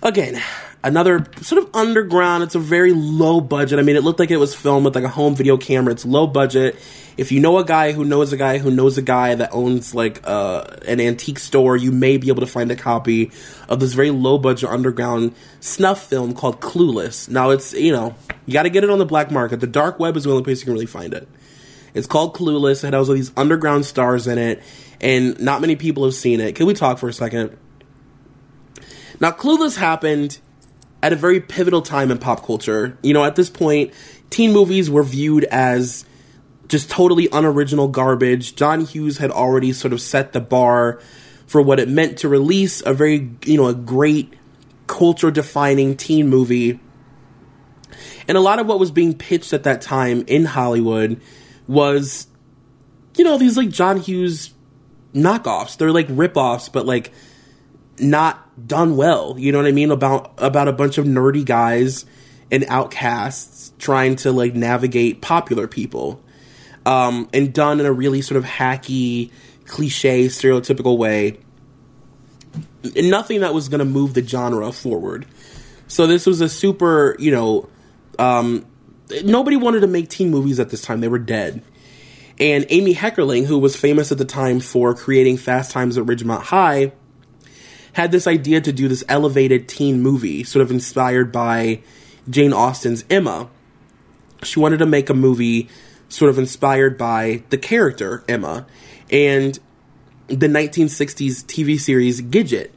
again. 0.03 0.41
Another 0.81 1.25
sort 1.41 1.61
of 1.61 1.75
underground. 1.75 2.43
It's 2.43 2.55
a 2.55 2.59
very 2.59 2.93
low 2.93 3.41
budget. 3.41 3.79
I 3.79 3.81
mean, 3.81 3.97
it 3.97 4.03
looked 4.03 4.19
like 4.19 4.31
it 4.31 4.37
was 4.37 4.55
filmed 4.55 4.85
with 4.85 4.95
like 4.95 5.03
a 5.03 5.09
home 5.09 5.35
video 5.35 5.57
camera. 5.57 5.91
It's 5.91 6.05
low 6.05 6.25
budget. 6.25 6.77
If 7.17 7.33
you 7.33 7.41
know 7.41 7.57
a 7.57 7.65
guy 7.65 7.91
who 7.91 8.05
knows 8.05 8.31
a 8.31 8.37
guy 8.37 8.59
who 8.59 8.71
knows 8.71 8.97
a 8.97 9.01
guy 9.01 9.35
that 9.35 9.49
owns 9.51 9.93
like 9.93 10.21
uh, 10.23 10.63
an 10.87 11.01
antique 11.01 11.39
store, 11.39 11.75
you 11.75 11.91
may 11.91 12.15
be 12.15 12.29
able 12.29 12.39
to 12.39 12.47
find 12.47 12.71
a 12.71 12.77
copy 12.77 13.33
of 13.67 13.81
this 13.81 13.91
very 13.91 14.09
low 14.09 14.37
budget 14.37 14.69
underground 14.69 15.35
snuff 15.59 16.07
film 16.07 16.33
called 16.33 16.61
Clueless. 16.61 17.27
Now, 17.27 17.49
it's 17.49 17.73
you 17.73 17.91
know 17.91 18.15
you 18.45 18.53
got 18.53 18.63
to 18.63 18.69
get 18.69 18.85
it 18.85 18.89
on 18.89 18.99
the 18.99 19.05
black 19.05 19.31
market. 19.31 19.59
The 19.59 19.67
dark 19.67 19.99
web 19.99 20.15
is 20.15 20.23
the 20.23 20.31
only 20.31 20.43
place 20.43 20.61
you 20.61 20.65
can 20.65 20.73
really 20.73 20.85
find 20.85 21.13
it. 21.13 21.27
It's 21.93 22.07
called 22.07 22.35
Clueless. 22.35 22.85
It 22.85 22.93
has 22.93 23.09
all 23.09 23.15
these 23.15 23.33
underground 23.35 23.85
stars 23.85 24.27
in 24.27 24.37
it, 24.37 24.63
and 25.01 25.37
not 25.41 25.59
many 25.59 25.75
people 25.75 26.05
have 26.05 26.13
seen 26.13 26.39
it. 26.39 26.55
Can 26.55 26.67
we 26.67 26.73
talk 26.73 26.99
for 26.99 27.09
a 27.09 27.13
second? 27.13 27.57
Now, 29.19 29.31
Clueless 29.31 29.75
happened 29.75 30.39
at 31.01 31.13
a 31.13 31.15
very 31.15 31.39
pivotal 31.39 31.81
time 31.81 32.11
in 32.11 32.17
pop 32.17 32.45
culture. 32.45 32.97
You 33.01 33.13
know, 33.13 33.23
at 33.23 33.35
this 33.35 33.49
point, 33.49 33.93
teen 34.29 34.51
movies 34.51 34.89
were 34.89 35.03
viewed 35.03 35.45
as 35.45 36.05
just 36.67 36.89
totally 36.89 37.27
unoriginal 37.31 37.87
garbage. 37.87 38.55
John 38.55 38.81
Hughes 38.81 39.17
had 39.17 39.31
already 39.31 39.73
sort 39.73 39.93
of 39.93 40.01
set 40.01 40.33
the 40.33 40.41
bar 40.41 41.01
for 41.47 41.61
what 41.61 41.79
it 41.79 41.89
meant 41.89 42.19
to 42.19 42.29
release 42.29 42.81
a 42.85 42.93
very, 42.93 43.31
you 43.45 43.57
know, 43.57 43.67
a 43.67 43.73
great 43.73 44.33
culture 44.87 45.31
defining 45.31 45.97
teen 45.97 46.27
movie. 46.27 46.79
And 48.27 48.37
a 48.37 48.41
lot 48.41 48.59
of 48.59 48.67
what 48.67 48.79
was 48.79 48.91
being 48.91 49.17
pitched 49.17 49.53
at 49.53 49.63
that 49.63 49.81
time 49.81 50.23
in 50.27 50.45
Hollywood 50.45 51.19
was, 51.67 52.27
you 53.17 53.23
know, 53.23 53.37
these 53.37 53.57
like 53.57 53.69
John 53.69 53.97
Hughes 53.97 54.53
knockoffs. 55.13 55.77
They're 55.77 55.91
like 55.91 56.07
ripoffs, 56.07 56.71
but 56.71 56.85
like 56.85 57.11
not 58.01 58.67
done 58.67 58.97
well. 58.97 59.35
You 59.37 59.51
know 59.51 59.57
what 59.59 59.67
I 59.67 59.71
mean? 59.71 59.91
About 59.91 60.33
about 60.37 60.67
a 60.67 60.73
bunch 60.73 60.97
of 60.97 61.05
nerdy 61.05 61.45
guys 61.45 62.05
and 62.51 62.65
outcasts 62.67 63.73
trying 63.77 64.15
to 64.17 64.31
like 64.31 64.55
navigate 64.55 65.21
popular 65.21 65.67
people. 65.67 66.21
Um, 66.85 67.29
and 67.33 67.53
done 67.53 67.79
in 67.79 67.85
a 67.85 67.91
really 67.91 68.21
sort 68.21 68.37
of 68.37 68.45
hacky, 68.45 69.31
cliche, 69.65 70.25
stereotypical 70.25 70.97
way. 70.97 71.39
Nothing 72.95 73.41
that 73.41 73.53
was 73.53 73.69
going 73.69 73.79
to 73.79 73.85
move 73.85 74.13
the 74.13 74.25
genre 74.25 74.71
forward. 74.71 75.27
So 75.87 76.07
this 76.07 76.25
was 76.25 76.41
a 76.41 76.49
super, 76.49 77.15
you 77.19 77.31
know, 77.31 77.69
um, 78.17 78.65
nobody 79.23 79.57
wanted 79.57 79.81
to 79.81 79.87
make 79.87 80.09
teen 80.09 80.31
movies 80.31 80.59
at 80.59 80.69
this 80.69 80.81
time. 80.81 81.01
They 81.01 81.07
were 81.07 81.19
dead. 81.19 81.61
And 82.39 82.65
Amy 82.69 82.95
Heckerling, 82.95 83.45
who 83.45 83.59
was 83.59 83.75
famous 83.75 84.11
at 84.11 84.17
the 84.17 84.25
time 84.25 84.59
for 84.61 84.93
creating 84.95 85.37
Fast 85.37 85.71
Times 85.71 85.97
at 85.97 86.05
Ridgemont 86.05 86.43
High, 86.43 86.93
had 87.93 88.11
this 88.11 88.27
idea 88.27 88.61
to 88.61 88.71
do 88.71 88.87
this 88.87 89.03
elevated 89.07 89.67
teen 89.67 90.01
movie, 90.01 90.43
sort 90.43 90.61
of 90.61 90.71
inspired 90.71 91.31
by 91.31 91.81
Jane 92.29 92.53
Austen's 92.53 93.03
Emma. 93.09 93.49
She 94.43 94.59
wanted 94.59 94.77
to 94.77 94.85
make 94.85 95.09
a 95.09 95.13
movie 95.13 95.69
sort 96.07 96.29
of 96.29 96.39
inspired 96.39 96.97
by 96.97 97.43
the 97.49 97.57
character 97.57 98.23
Emma 98.27 98.65
and 99.11 99.59
the 100.27 100.47
1960s 100.47 101.43
TV 101.45 101.79
series 101.79 102.21
Gidget. 102.21 102.71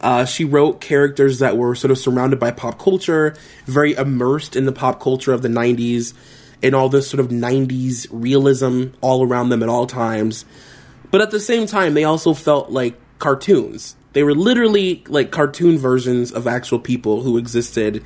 Uh, 0.00 0.24
she 0.24 0.44
wrote 0.44 0.80
characters 0.80 1.38
that 1.38 1.56
were 1.56 1.74
sort 1.74 1.90
of 1.90 1.98
surrounded 1.98 2.38
by 2.38 2.50
pop 2.50 2.78
culture, 2.78 3.34
very 3.64 3.94
immersed 3.94 4.54
in 4.54 4.66
the 4.66 4.72
pop 4.72 5.00
culture 5.00 5.32
of 5.32 5.42
the 5.42 5.48
90s, 5.48 6.12
and 6.62 6.74
all 6.74 6.88
this 6.88 7.08
sort 7.08 7.20
of 7.20 7.28
90s 7.28 8.06
realism 8.10 8.86
all 9.00 9.26
around 9.26 9.48
them 9.48 9.62
at 9.62 9.68
all 9.68 9.86
times. 9.86 10.44
But 11.10 11.20
at 11.20 11.30
the 11.30 11.40
same 11.40 11.66
time, 11.66 11.94
they 11.94 12.04
also 12.04 12.34
felt 12.34 12.70
like 12.70 12.98
cartoons. 13.18 13.96
They 14.14 14.22
were 14.22 14.34
literally 14.34 15.04
like 15.08 15.30
cartoon 15.30 15.76
versions 15.76 16.32
of 16.32 16.46
actual 16.46 16.78
people 16.78 17.22
who 17.22 17.36
existed 17.36 18.02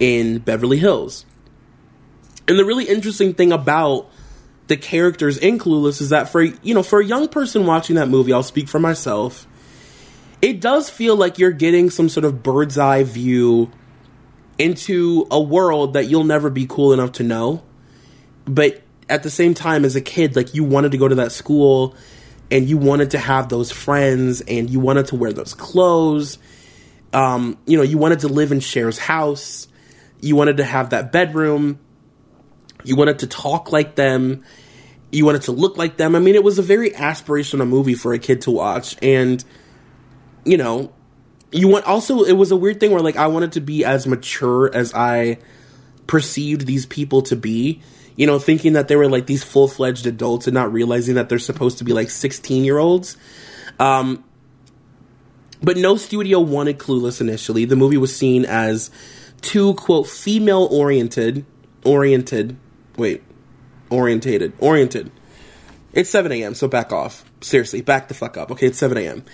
in 0.00 0.38
Beverly 0.38 0.78
Hills. 0.78 1.24
And 2.48 2.58
the 2.58 2.64
really 2.64 2.86
interesting 2.86 3.34
thing 3.34 3.52
about 3.52 4.10
the 4.66 4.76
characters 4.76 5.38
in 5.38 5.58
Clueless 5.58 6.00
is 6.00 6.08
that 6.08 6.30
for 6.30 6.42
you 6.42 6.74
know 6.74 6.82
for 6.82 7.00
a 7.00 7.04
young 7.04 7.28
person 7.28 7.66
watching 7.66 7.96
that 7.96 8.08
movie, 8.08 8.32
I'll 8.32 8.42
speak 8.42 8.68
for 8.68 8.80
myself. 8.80 9.46
It 10.40 10.60
does 10.60 10.90
feel 10.90 11.14
like 11.14 11.38
you're 11.38 11.52
getting 11.52 11.90
some 11.90 12.08
sort 12.08 12.24
of 12.24 12.42
bird's 12.42 12.78
eye 12.78 13.04
view 13.04 13.70
into 14.58 15.26
a 15.30 15.40
world 15.40 15.92
that 15.92 16.06
you'll 16.06 16.24
never 16.24 16.50
be 16.50 16.66
cool 16.66 16.92
enough 16.92 17.12
to 17.12 17.22
know. 17.22 17.62
But 18.46 18.82
at 19.08 19.22
the 19.22 19.30
same 19.30 19.54
time, 19.54 19.84
as 19.84 19.94
a 19.94 20.00
kid, 20.00 20.34
like 20.34 20.54
you 20.54 20.64
wanted 20.64 20.92
to 20.92 20.98
go 20.98 21.06
to 21.06 21.14
that 21.16 21.30
school 21.30 21.94
and 22.52 22.68
you 22.68 22.76
wanted 22.76 23.12
to 23.12 23.18
have 23.18 23.48
those 23.48 23.72
friends 23.72 24.42
and 24.42 24.68
you 24.68 24.78
wanted 24.78 25.06
to 25.06 25.16
wear 25.16 25.32
those 25.32 25.54
clothes. 25.54 26.38
Um, 27.14 27.56
you 27.66 27.78
know, 27.78 27.82
you 27.82 27.96
wanted 27.96 28.20
to 28.20 28.28
live 28.28 28.52
in 28.52 28.60
Cher's 28.60 28.98
house. 28.98 29.68
You 30.20 30.36
wanted 30.36 30.58
to 30.58 30.64
have 30.64 30.90
that 30.90 31.12
bedroom. 31.12 31.80
You 32.84 32.94
wanted 32.94 33.20
to 33.20 33.26
talk 33.26 33.72
like 33.72 33.94
them. 33.94 34.44
You 35.10 35.24
wanted 35.24 35.42
to 35.42 35.52
look 35.52 35.78
like 35.78 35.96
them. 35.96 36.14
I 36.14 36.18
mean, 36.18 36.34
it 36.34 36.44
was 36.44 36.58
a 36.58 36.62
very 36.62 36.90
aspirational 36.90 37.66
movie 37.66 37.94
for 37.94 38.12
a 38.12 38.18
kid 38.18 38.42
to 38.42 38.50
watch. 38.50 38.96
And, 39.00 39.42
you 40.44 40.58
know, 40.58 40.92
you 41.52 41.68
want 41.68 41.86
also, 41.86 42.22
it 42.22 42.34
was 42.34 42.50
a 42.50 42.56
weird 42.56 42.80
thing 42.80 42.90
where 42.90 43.00
like 43.00 43.16
I 43.16 43.28
wanted 43.28 43.52
to 43.52 43.60
be 43.62 43.82
as 43.82 44.06
mature 44.06 44.70
as 44.74 44.92
I 44.92 45.38
perceived 46.06 46.66
these 46.66 46.84
people 46.84 47.22
to 47.22 47.36
be 47.36 47.80
you 48.16 48.26
know, 48.26 48.38
thinking 48.38 48.74
that 48.74 48.88
they 48.88 48.96
were 48.96 49.08
like 49.08 49.26
these 49.26 49.42
full 49.42 49.68
fledged 49.68 50.06
adults 50.06 50.46
and 50.46 50.54
not 50.54 50.72
realizing 50.72 51.14
that 51.14 51.28
they're 51.28 51.38
supposed 51.38 51.78
to 51.78 51.84
be 51.84 51.92
like 51.92 52.10
16 52.10 52.64
year 52.64 52.78
olds. 52.78 53.16
Um, 53.78 54.24
but 55.62 55.76
no 55.76 55.96
studio 55.96 56.40
wanted 56.40 56.78
Clueless 56.78 57.20
initially. 57.20 57.64
The 57.64 57.76
movie 57.76 57.96
was 57.96 58.14
seen 58.14 58.44
as 58.44 58.90
too, 59.40 59.74
quote, 59.74 60.06
female 60.06 60.68
oriented, 60.70 61.44
oriented, 61.84 62.56
wait, 62.96 63.22
orientated, 63.90 64.52
oriented. 64.58 65.10
It's 65.92 66.10
7 66.10 66.32
a.m., 66.32 66.54
so 66.54 66.68
back 66.68 66.92
off. 66.92 67.24
Seriously, 67.42 67.82
back 67.82 68.08
the 68.08 68.14
fuck 68.14 68.36
up. 68.36 68.50
Okay, 68.50 68.68
it's 68.68 68.78
7 68.78 68.96
a.m. 68.96 69.24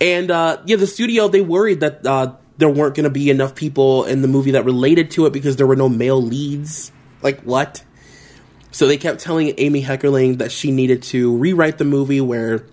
And, 0.00 0.30
uh, 0.30 0.60
yeah, 0.66 0.76
the 0.76 0.86
studio, 0.86 1.28
they 1.28 1.40
worried 1.40 1.80
that, 1.80 2.04
uh, 2.04 2.34
there 2.58 2.68
weren't 2.68 2.94
going 2.94 3.04
to 3.04 3.10
be 3.10 3.30
enough 3.30 3.54
people 3.54 4.04
in 4.04 4.22
the 4.22 4.28
movie 4.28 4.52
that 4.52 4.64
related 4.64 5.10
to 5.12 5.26
it 5.26 5.32
because 5.32 5.56
there 5.56 5.66
were 5.66 5.76
no 5.76 5.88
male 5.88 6.20
leads. 6.20 6.92
Like, 7.22 7.40
what? 7.42 7.82
So 8.72 8.86
they 8.86 8.96
kept 8.96 9.20
telling 9.20 9.54
Amy 9.58 9.82
Heckerling 9.82 10.38
that 10.38 10.50
she 10.50 10.70
needed 10.70 11.02
to 11.04 11.36
rewrite 11.36 11.78
the 11.78 11.84
movie 11.84 12.20
where, 12.20 12.66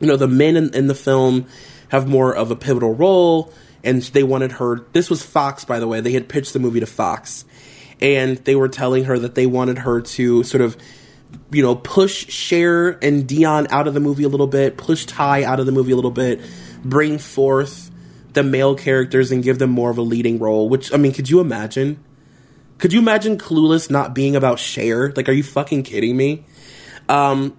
you 0.00 0.06
know, 0.06 0.16
the 0.16 0.28
men 0.28 0.56
in, 0.56 0.74
in 0.74 0.86
the 0.86 0.94
film 0.94 1.46
have 1.88 2.08
more 2.08 2.34
of 2.34 2.50
a 2.50 2.56
pivotal 2.56 2.94
role, 2.94 3.52
and 3.84 4.00
they 4.02 4.22
wanted 4.22 4.52
her. 4.52 4.86
This 4.92 5.10
was 5.10 5.22
Fox, 5.22 5.64
by 5.64 5.80
the 5.80 5.88
way. 5.88 6.00
They 6.00 6.12
had 6.12 6.28
pitched 6.28 6.52
the 6.52 6.58
movie 6.58 6.80
to 6.80 6.86
Fox, 6.86 7.44
and 8.00 8.38
they 8.38 8.54
were 8.54 8.68
telling 8.68 9.04
her 9.04 9.18
that 9.18 9.34
they 9.34 9.46
wanted 9.46 9.78
her 9.78 10.00
to 10.00 10.44
sort 10.44 10.62
of 10.62 10.76
you 11.50 11.62
know, 11.62 11.74
push 11.74 12.28
Cher 12.28 12.90
and 13.02 13.26
Dionne 13.26 13.66
out 13.70 13.88
of 13.88 13.94
the 13.94 14.00
movie 14.00 14.24
a 14.24 14.28
little 14.28 14.46
bit, 14.46 14.76
push 14.76 15.04
Tai 15.04 15.44
out 15.44 15.60
of 15.60 15.66
the 15.66 15.72
movie 15.72 15.92
a 15.92 15.96
little 15.96 16.10
bit, 16.10 16.40
bring 16.82 17.18
forth 17.18 17.90
the 18.34 18.42
male 18.42 18.74
characters 18.74 19.32
and 19.32 19.42
give 19.42 19.58
them 19.58 19.70
more 19.70 19.90
of 19.90 19.98
a 19.98 20.02
leading 20.02 20.38
role. 20.38 20.68
Which 20.68 20.92
I 20.92 20.96
mean, 20.96 21.12
could 21.12 21.30
you 21.30 21.40
imagine? 21.40 22.02
Could 22.78 22.92
you 22.92 23.00
imagine 23.00 23.38
Clueless 23.38 23.90
not 23.90 24.14
being 24.14 24.36
about 24.36 24.58
Cher? 24.58 25.12
Like, 25.16 25.28
are 25.28 25.32
you 25.32 25.42
fucking 25.42 25.82
kidding 25.82 26.16
me? 26.16 26.44
Um, 27.08 27.56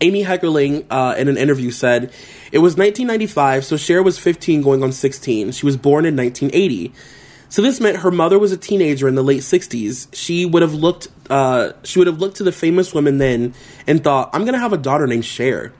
Amy 0.00 0.24
Heckerling, 0.24 0.86
uh, 0.90 1.14
in 1.18 1.28
an 1.28 1.36
interview, 1.36 1.70
said 1.70 2.12
it 2.52 2.58
was 2.58 2.76
1995, 2.76 3.64
so 3.64 3.76
Cher 3.76 4.02
was 4.02 4.18
15 4.18 4.62
going 4.62 4.82
on 4.82 4.92
16. 4.92 5.52
She 5.52 5.66
was 5.66 5.76
born 5.76 6.06
in 6.06 6.16
1980. 6.16 6.92
So 7.50 7.62
this 7.62 7.80
meant 7.80 7.98
her 7.98 8.10
mother 8.10 8.38
was 8.38 8.52
a 8.52 8.56
teenager 8.56 9.08
in 9.08 9.14
the 9.14 9.24
late 9.24 9.40
60s. 9.40 10.08
She 10.14 10.46
would 10.46 10.62
have 10.62 10.74
looked, 10.74 11.08
uh, 11.30 11.72
she 11.82 11.98
would 11.98 12.06
have 12.06 12.20
looked 12.20 12.36
to 12.36 12.44
the 12.44 12.52
famous 12.52 12.94
women 12.94 13.18
then 13.18 13.54
and 13.86 14.04
thought, 14.04 14.30
I'm 14.32 14.44
gonna 14.44 14.58
have 14.58 14.72
a 14.72 14.78
daughter 14.78 15.06
named 15.06 15.24
Cher. 15.24 15.72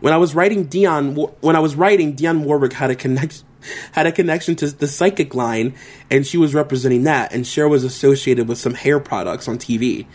When 0.00 0.12
I 0.12 0.16
was 0.16 0.34
writing 0.34 0.66
Dionne, 0.66 1.34
when 1.40 1.56
I 1.56 1.60
was 1.60 1.74
writing, 1.76 2.16
Dionne 2.16 2.44
Warwick 2.44 2.72
had 2.72 2.90
a 2.90 2.94
connection, 2.94 3.44
had 3.92 4.06
a 4.06 4.12
connection 4.12 4.56
to 4.56 4.70
the 4.70 4.88
psychic 4.88 5.34
line, 5.34 5.74
and 6.10 6.26
she 6.26 6.38
was 6.38 6.54
representing 6.54 7.04
that, 7.04 7.32
and 7.32 7.46
Cher 7.46 7.68
was 7.68 7.84
associated 7.84 8.48
with 8.48 8.58
some 8.58 8.74
hair 8.74 9.00
products 9.00 9.48
on 9.48 9.58
TV. 9.58 10.06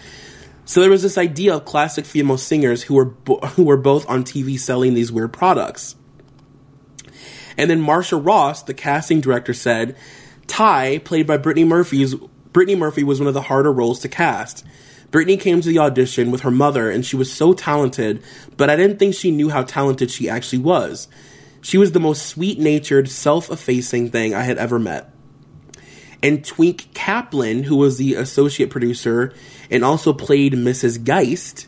So 0.65 0.81
there 0.81 0.89
was 0.89 1.03
this 1.03 1.17
idea 1.17 1.55
of 1.55 1.65
classic 1.65 2.05
female 2.05 2.39
singers 2.39 2.84
who 2.84 2.95
were 2.95 3.05
bo- 3.05 3.39
who 3.55 3.63
were 3.63 3.77
both 3.77 4.10
on 4.10 4.23
TV 4.23 4.60
selling 4.60 4.93
these 4.93 5.12
weird 5.12 5.34
products. 5.34 5.95
And 7.58 7.69
then 7.69 7.79
Marcia 7.79 8.17
Ross, 8.17 8.63
the 8.63 8.73
casting 8.73 9.21
director, 9.21 9.53
said, 9.53 9.95
"Tai, 10.47 10.99
played 10.99 11.27
by 11.27 11.38
Brittany 11.38 11.65
Murphy's 11.65 12.15
Brittany 12.51 12.75
Murphy, 12.75 13.03
was 13.03 13.19
one 13.19 13.27
of 13.27 13.34
the 13.34 13.43
harder 13.43 13.71
roles 13.71 13.99
to 13.99 14.10
cast." 14.10 14.65
Brittany 15.12 15.38
came 15.38 15.62
to 15.62 15.69
the 15.69 15.79
audition 15.79 16.31
with 16.31 16.41
her 16.41 16.51
mother, 16.51 16.89
and 16.89 17.05
she 17.05 17.15
was 17.15 17.31
so 17.31 17.53
talented, 17.53 18.21
but 18.58 18.69
I 18.69 18.75
didn't 18.75 18.97
think 18.97 19.13
she 19.13 19.31
knew 19.31 19.49
how 19.49 19.63
talented 19.63 20.12
she 20.12 20.27
actually 20.27 20.60
was. 20.60 21.08
She 21.65 21.80
was 21.80 21.93
the 21.93 21.99
most 21.99 22.28
sweet 22.28 22.60
natured, 22.60 23.10
self 23.10 23.49
effacing 23.49 24.12
thing 24.12 24.36
I 24.36 24.43
had 24.43 24.60
ever 24.60 24.78
met. 24.78 25.12
And 26.21 26.45
Twink 26.45 26.93
Kaplan, 26.93 27.63
who 27.63 27.78
was 27.78 27.97
the 27.97 28.13
associate 28.13 28.69
producer 28.69 29.34
and 29.71 29.84
also 29.84 30.13
played 30.13 30.54
Mrs. 30.54 31.04
Geist. 31.04 31.65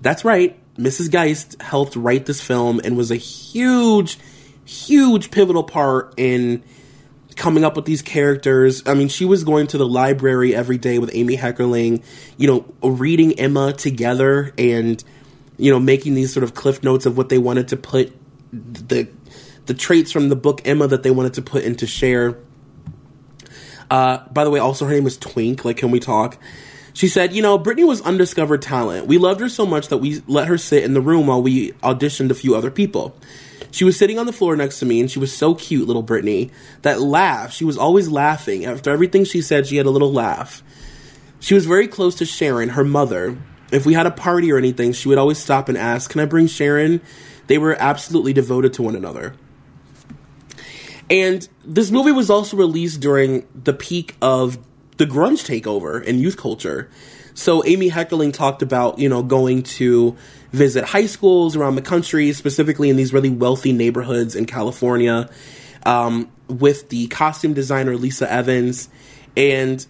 That's 0.00 0.24
right, 0.24 0.58
Mrs. 0.76 1.12
Geist 1.12 1.62
helped 1.62 1.94
write 1.94 2.26
this 2.26 2.40
film 2.40 2.80
and 2.82 2.96
was 2.96 3.12
a 3.12 3.16
huge, 3.16 4.18
huge 4.64 5.30
pivotal 5.30 5.62
part 5.62 6.14
in 6.16 6.64
coming 7.36 7.62
up 7.62 7.76
with 7.76 7.84
these 7.84 8.02
characters. 8.02 8.82
I 8.84 8.94
mean, 8.94 9.06
she 9.06 9.24
was 9.24 9.44
going 9.44 9.68
to 9.68 9.78
the 9.78 9.86
library 9.86 10.56
every 10.56 10.76
day 10.76 10.98
with 10.98 11.10
Amy 11.14 11.36
Heckerling, 11.36 12.02
you 12.36 12.48
know, 12.48 12.74
reading 12.82 13.38
Emma 13.38 13.72
together 13.72 14.52
and, 14.58 15.02
you 15.56 15.70
know, 15.70 15.78
making 15.78 16.14
these 16.14 16.32
sort 16.32 16.42
of 16.42 16.54
cliff 16.54 16.82
notes 16.82 17.06
of 17.06 17.16
what 17.16 17.28
they 17.28 17.38
wanted 17.38 17.68
to 17.68 17.76
put 17.76 18.12
the 18.54 19.08
the 19.66 19.74
traits 19.74 20.12
from 20.12 20.28
the 20.28 20.36
book 20.36 20.62
Emma 20.64 20.86
that 20.86 21.02
they 21.02 21.10
wanted 21.10 21.34
to 21.34 21.42
put 21.42 21.64
into 21.64 21.86
Cher. 21.86 22.38
Uh, 23.90 24.18
by 24.30 24.44
the 24.44 24.50
way, 24.50 24.58
also 24.58 24.84
her 24.86 24.92
name 24.92 25.04
was 25.04 25.16
Twink. 25.16 25.64
Like, 25.64 25.78
can 25.78 25.90
we 25.90 26.00
talk? 26.00 26.38
She 26.92 27.08
said, 27.08 27.32
you 27.32 27.42
know, 27.42 27.58
Brittany 27.58 27.84
was 27.84 28.00
undiscovered 28.02 28.62
talent. 28.62 29.06
We 29.06 29.18
loved 29.18 29.40
her 29.40 29.48
so 29.48 29.66
much 29.66 29.88
that 29.88 29.98
we 29.98 30.22
let 30.28 30.46
her 30.46 30.56
sit 30.56 30.84
in 30.84 30.94
the 30.94 31.00
room 31.00 31.26
while 31.26 31.42
we 31.42 31.72
auditioned 31.82 32.30
a 32.30 32.34
few 32.34 32.54
other 32.54 32.70
people. 32.70 33.16
She 33.72 33.84
was 33.84 33.98
sitting 33.98 34.18
on 34.18 34.26
the 34.26 34.32
floor 34.32 34.54
next 34.54 34.78
to 34.78 34.86
me, 34.86 35.00
and 35.00 35.10
she 35.10 35.18
was 35.18 35.36
so 35.36 35.56
cute, 35.56 35.88
little 35.88 36.02
Brittany. 36.02 36.52
That 36.82 37.00
laugh, 37.00 37.52
she 37.52 37.64
was 37.64 37.76
always 37.76 38.08
laughing. 38.08 38.64
After 38.64 38.90
everything 38.90 39.24
she 39.24 39.42
said, 39.42 39.66
she 39.66 39.76
had 39.76 39.86
a 39.86 39.90
little 39.90 40.12
laugh. 40.12 40.62
She 41.40 41.54
was 41.54 41.66
very 41.66 41.88
close 41.88 42.14
to 42.16 42.24
Sharon, 42.24 42.70
her 42.70 42.84
mother. 42.84 43.36
If 43.72 43.84
we 43.84 43.94
had 43.94 44.06
a 44.06 44.12
party 44.12 44.52
or 44.52 44.58
anything, 44.58 44.92
she 44.92 45.08
would 45.08 45.18
always 45.18 45.38
stop 45.38 45.68
and 45.68 45.76
ask, 45.76 46.10
Can 46.10 46.20
I 46.20 46.26
bring 46.26 46.46
Sharon? 46.46 47.00
They 47.46 47.58
were 47.58 47.76
absolutely 47.78 48.32
devoted 48.32 48.72
to 48.74 48.82
one 48.82 48.96
another. 48.96 49.34
And 51.10 51.46
this 51.64 51.90
movie 51.90 52.12
was 52.12 52.30
also 52.30 52.56
released 52.56 53.00
during 53.00 53.46
the 53.54 53.74
peak 53.74 54.16
of 54.22 54.58
the 54.96 55.04
grunge 55.04 55.44
takeover 55.44 56.02
in 56.02 56.18
youth 56.18 56.36
culture. 56.36 56.90
So 57.34 57.64
Amy 57.66 57.90
Heckerling 57.90 58.32
talked 58.32 58.62
about, 58.62 58.98
you 58.98 59.08
know, 59.08 59.22
going 59.22 59.64
to 59.64 60.16
visit 60.52 60.84
high 60.84 61.06
schools 61.06 61.56
around 61.56 61.74
the 61.74 61.82
country, 61.82 62.32
specifically 62.32 62.88
in 62.88 62.96
these 62.96 63.12
really 63.12 63.30
wealthy 63.30 63.72
neighborhoods 63.72 64.36
in 64.36 64.46
California, 64.46 65.28
um, 65.84 66.30
with 66.48 66.88
the 66.90 67.08
costume 67.08 67.52
designer 67.52 67.96
Lisa 67.96 68.30
Evans. 68.30 68.88
And 69.36 69.84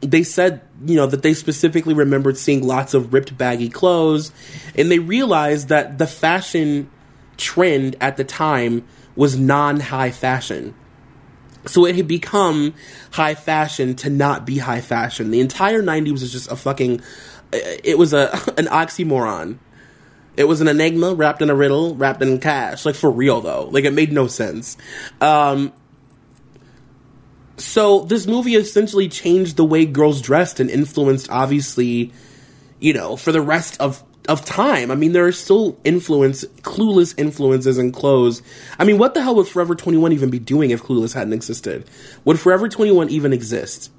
they 0.00 0.22
said, 0.22 0.60
you 0.84 0.96
know, 0.96 1.06
that 1.06 1.22
they 1.22 1.34
specifically 1.34 1.94
remembered 1.94 2.36
seeing 2.36 2.66
lots 2.66 2.94
of 2.94 3.12
ripped 3.12 3.36
baggy 3.36 3.68
clothes. 3.68 4.32
And 4.74 4.90
they 4.90 4.98
realized 4.98 5.68
that 5.68 5.98
the 5.98 6.06
fashion 6.06 6.90
trend 7.36 7.96
at 8.00 8.16
the 8.16 8.24
time 8.24 8.86
was 9.16 9.36
non 9.36 9.80
high 9.80 10.10
fashion. 10.10 10.74
So 11.66 11.86
it 11.86 11.94
had 11.94 12.08
become 12.08 12.74
high 13.12 13.34
fashion 13.34 13.94
to 13.96 14.10
not 14.10 14.44
be 14.44 14.58
high 14.58 14.80
fashion. 14.80 15.30
The 15.30 15.40
entire 15.40 15.82
90s 15.82 16.12
was 16.12 16.32
just 16.32 16.50
a 16.50 16.56
fucking 16.56 17.00
it 17.52 17.98
was 17.98 18.12
a 18.12 18.30
an 18.58 18.66
oxymoron. 18.66 19.58
It 20.34 20.44
was 20.44 20.62
an 20.62 20.68
enigma 20.68 21.14
wrapped 21.14 21.42
in 21.42 21.50
a 21.50 21.54
riddle, 21.54 21.94
wrapped 21.94 22.22
in 22.22 22.40
cash. 22.40 22.86
Like 22.86 22.94
for 22.94 23.10
real 23.10 23.40
though. 23.40 23.64
Like 23.64 23.84
it 23.84 23.92
made 23.92 24.12
no 24.12 24.26
sense. 24.26 24.76
Um 25.20 25.72
so 27.62 28.00
this 28.00 28.26
movie 28.26 28.54
essentially 28.54 29.08
changed 29.08 29.56
the 29.56 29.64
way 29.64 29.86
girls 29.86 30.20
dressed 30.20 30.60
and 30.60 30.68
influenced 30.68 31.30
obviously, 31.30 32.12
you 32.80 32.92
know, 32.92 33.16
for 33.16 33.32
the 33.32 33.40
rest 33.40 33.80
of 33.80 34.02
of 34.28 34.44
time. 34.44 34.90
I 34.90 34.94
mean, 34.94 35.12
there 35.12 35.26
are 35.26 35.32
still 35.32 35.78
influence, 35.84 36.44
clueless 36.62 37.18
influences 37.18 37.78
in 37.78 37.92
clothes. 37.92 38.42
I 38.78 38.84
mean, 38.84 38.98
what 38.98 39.14
the 39.14 39.22
hell 39.22 39.34
would 39.36 39.48
Forever 39.48 39.74
21 39.74 40.12
even 40.12 40.30
be 40.30 40.38
doing 40.38 40.70
if 40.70 40.82
Clueless 40.82 41.14
hadn't 41.14 41.32
existed? 41.32 41.88
Would 42.24 42.38
Forever 42.38 42.68
21 42.68 43.08
even 43.10 43.32
exist? 43.32 43.90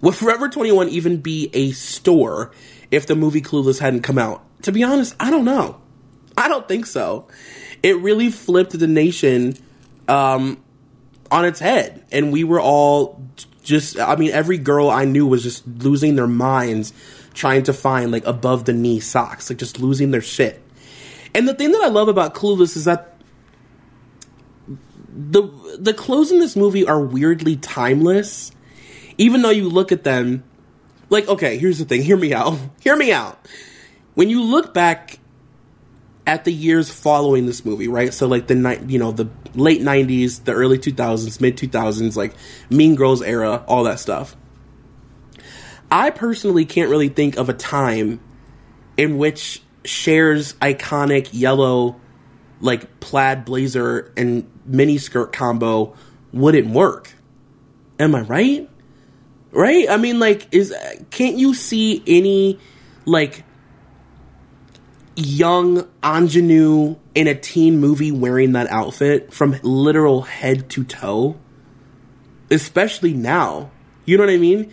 Would 0.00 0.14
Forever 0.14 0.48
21 0.48 0.88
even 0.88 1.18
be 1.18 1.50
a 1.52 1.72
store 1.72 2.50
if 2.90 3.06
the 3.06 3.14
movie 3.14 3.42
Clueless 3.42 3.78
hadn't 3.78 4.02
come 4.02 4.18
out? 4.18 4.42
To 4.62 4.72
be 4.72 4.82
honest, 4.82 5.14
I 5.20 5.30
don't 5.30 5.44
know. 5.44 5.80
I 6.36 6.48
don't 6.48 6.66
think 6.66 6.86
so. 6.86 7.28
It 7.82 7.98
really 7.98 8.30
flipped 8.30 8.78
the 8.78 8.86
nation 8.86 9.56
um, 10.08 10.62
on 11.32 11.44
its 11.44 11.58
head. 11.58 12.04
And 12.12 12.30
we 12.30 12.44
were 12.44 12.60
all 12.60 13.20
just, 13.64 13.98
I 13.98 14.16
mean, 14.16 14.30
every 14.30 14.58
girl 14.58 14.90
I 14.90 15.04
knew 15.04 15.26
was 15.26 15.42
just 15.42 15.66
losing 15.66 16.14
their 16.14 16.26
minds 16.28 16.92
trying 17.34 17.62
to 17.64 17.72
find 17.72 18.12
like 18.12 18.26
above 18.26 18.66
the 18.66 18.72
knee 18.72 19.00
socks, 19.00 19.48
like 19.48 19.58
just 19.58 19.80
losing 19.80 20.10
their 20.10 20.20
shit. 20.20 20.62
And 21.34 21.48
the 21.48 21.54
thing 21.54 21.72
that 21.72 21.82
I 21.82 21.88
love 21.88 22.08
about 22.08 22.34
Clueless 22.34 22.76
is 22.76 22.84
that 22.84 23.16
the 25.14 25.42
the 25.78 25.94
clothes 25.94 26.30
in 26.30 26.38
this 26.38 26.56
movie 26.56 26.86
are 26.86 27.00
weirdly 27.00 27.56
timeless. 27.56 28.52
Even 29.18 29.42
though 29.42 29.50
you 29.50 29.68
look 29.68 29.92
at 29.92 30.04
them, 30.04 30.44
like 31.08 31.28
okay, 31.28 31.56
here's 31.58 31.78
the 31.78 31.84
thing. 31.84 32.02
Hear 32.02 32.16
me 32.16 32.34
out. 32.34 32.58
Hear 32.80 32.96
me 32.96 33.12
out. 33.12 33.38
When 34.14 34.28
you 34.28 34.42
look 34.42 34.74
back 34.74 35.18
at 36.26 36.44
the 36.44 36.52
years 36.52 36.90
following 36.90 37.46
this 37.46 37.64
movie, 37.64 37.88
right? 37.88 38.14
So 38.14 38.26
like 38.26 38.46
the 38.46 38.54
night, 38.54 38.88
you 38.88 38.98
know, 38.98 39.12
the 39.12 39.28
late 39.54 39.80
'90s, 39.80 40.44
the 40.44 40.52
early 40.52 40.78
2000s, 40.78 41.40
mid 41.40 41.56
2000s, 41.56 42.16
like 42.16 42.34
Mean 42.70 42.94
Girls 42.94 43.22
era, 43.22 43.64
all 43.66 43.84
that 43.84 43.98
stuff. 43.98 44.36
I 45.90 46.10
personally 46.10 46.64
can't 46.64 46.88
really 46.88 47.08
think 47.08 47.36
of 47.36 47.48
a 47.48 47.52
time 47.52 48.20
in 48.96 49.18
which 49.18 49.62
Cher's 49.84 50.54
iconic 50.54 51.28
yellow, 51.32 52.00
like 52.60 53.00
plaid 53.00 53.44
blazer 53.44 54.12
and 54.16 54.50
mini 54.64 54.98
skirt 54.98 55.32
combo 55.32 55.94
wouldn't 56.32 56.68
work. 56.68 57.12
Am 57.98 58.14
I 58.14 58.22
right? 58.22 58.70
Right? 59.50 59.86
I 59.90 59.96
mean, 59.98 60.18
like, 60.18 60.48
is 60.52 60.74
can't 61.10 61.36
you 61.36 61.52
see 61.52 62.02
any 62.06 62.58
like 63.04 63.44
young 65.14 65.88
ingenue 66.02 66.96
in 67.14 67.26
a 67.26 67.34
teen 67.34 67.78
movie 67.78 68.12
wearing 68.12 68.52
that 68.52 68.68
outfit 68.68 69.32
from 69.32 69.56
literal 69.62 70.22
head 70.22 70.68
to 70.70 70.84
toe? 70.84 71.36
Especially 72.50 73.12
now. 73.12 73.70
You 74.04 74.16
know 74.16 74.24
what 74.24 74.32
I 74.32 74.38
mean? 74.38 74.72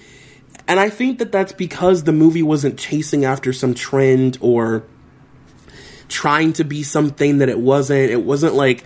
And 0.68 0.80
I 0.80 0.90
think 0.90 1.20
that 1.20 1.32
that's 1.32 1.52
because 1.52 2.04
the 2.04 2.12
movie 2.12 2.44
wasn't 2.44 2.78
chasing 2.78 3.26
after 3.26 3.54
some 3.54 3.74
trend 3.74 4.38
or 4.42 4.84
trying 6.08 6.54
to 6.54 6.64
be 6.64 6.84
something 6.84 7.40
that 7.40 7.50
it 7.50 7.60
wasn't. 7.60 8.12
It 8.12 8.24
wasn't 8.24 8.56
like 8.56 8.84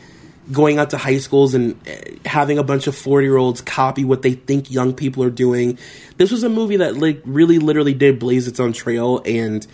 going 0.51 0.77
out 0.77 0.89
to 0.89 0.97
high 0.97 1.17
schools 1.17 1.53
and 1.53 1.75
eh, 1.87 2.15
having 2.25 2.57
a 2.57 2.63
bunch 2.63 2.87
of 2.87 2.95
40 2.95 3.25
year 3.25 3.37
olds 3.37 3.61
copy 3.61 4.03
what 4.03 4.21
they 4.21 4.33
think 4.33 4.69
young 4.69 4.93
people 4.93 5.23
are 5.23 5.29
doing. 5.29 5.77
This 6.17 6.31
was 6.31 6.43
a 6.43 6.49
movie 6.49 6.77
that 6.77 6.97
like 6.97 7.21
really 7.25 7.59
literally 7.59 7.93
did 7.93 8.19
blaze 8.19 8.47
its 8.47 8.59
own 8.59 8.73
trail 8.73 9.21
and 9.25 9.65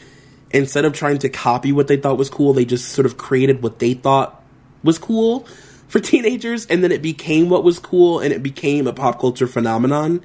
instead 0.51 0.85
of 0.85 0.93
trying 0.93 1.17
to 1.19 1.29
copy 1.29 1.71
what 1.71 1.87
they 1.87 1.97
thought 1.97 2.17
was 2.17 2.29
cool, 2.29 2.53
they 2.53 2.65
just 2.65 2.89
sort 2.89 3.05
of 3.05 3.17
created 3.17 3.61
what 3.61 3.79
they 3.79 3.93
thought 3.93 4.43
was 4.83 4.97
cool 4.97 5.45
for 5.87 5.99
teenagers 5.99 6.65
and 6.67 6.83
then 6.83 6.91
it 6.91 7.01
became 7.01 7.49
what 7.49 7.63
was 7.63 7.79
cool 7.79 8.19
and 8.19 8.31
it 8.31 8.43
became 8.43 8.87
a 8.87 8.93
pop 8.93 9.19
culture 9.19 9.47
phenomenon. 9.47 10.23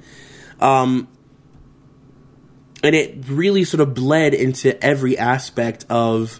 Um, 0.59 1.07
and 2.83 2.95
it 2.95 3.25
really 3.27 3.63
sort 3.63 3.81
of 3.81 3.95
bled 3.95 4.33
into 4.33 4.81
every 4.83 5.17
aspect 5.17 5.85
of 5.89 6.39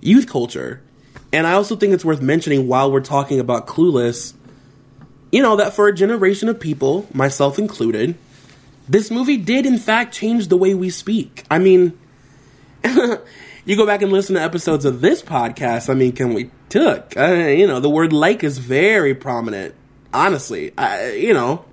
youth 0.00 0.28
culture. 0.28 0.80
And 1.32 1.46
I 1.46 1.54
also 1.54 1.74
think 1.74 1.92
it's 1.92 2.04
worth 2.04 2.22
mentioning 2.22 2.68
while 2.68 2.92
we're 2.92 3.00
talking 3.00 3.40
about 3.40 3.66
Clueless, 3.66 4.34
you 5.32 5.42
know, 5.42 5.56
that 5.56 5.74
for 5.74 5.88
a 5.88 5.94
generation 5.94 6.48
of 6.48 6.60
people, 6.60 7.08
myself 7.12 7.58
included, 7.58 8.16
this 8.88 9.10
movie 9.10 9.38
did 9.38 9.66
in 9.66 9.78
fact 9.78 10.14
change 10.14 10.48
the 10.48 10.56
way 10.56 10.74
we 10.74 10.90
speak. 10.90 11.44
I 11.50 11.58
mean, 11.58 11.98
you 13.64 13.76
go 13.76 13.86
back 13.86 14.02
and 14.02 14.12
listen 14.12 14.34
to 14.34 14.42
episodes 14.42 14.84
of 14.84 15.00
this 15.00 15.22
podcast. 15.22 15.88
I 15.88 15.94
mean, 15.94 16.12
can 16.12 16.34
we 16.34 16.50
took? 16.68 17.16
Uh, 17.16 17.34
you 17.34 17.66
know, 17.66 17.80
the 17.80 17.90
word 17.90 18.12
like 18.12 18.42
is 18.42 18.58
very 18.58 19.14
prominent. 19.14 19.74
Honestly, 20.12 20.72
I, 20.76 21.12
you 21.12 21.32
know, 21.32 21.64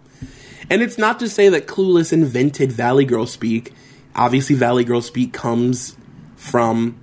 and 0.69 0.81
it's 0.81 0.97
not 0.97 1.19
to 1.19 1.29
say 1.29 1.49
that 1.49 1.67
Clueless 1.67 2.13
invented 2.13 2.71
Valley 2.71 3.05
Girl 3.05 3.25
speak. 3.25 3.73
Obviously, 4.15 4.55
Valley 4.55 4.83
Girl 4.83 5.01
speak 5.01 5.33
comes 5.33 5.95
from 6.35 6.97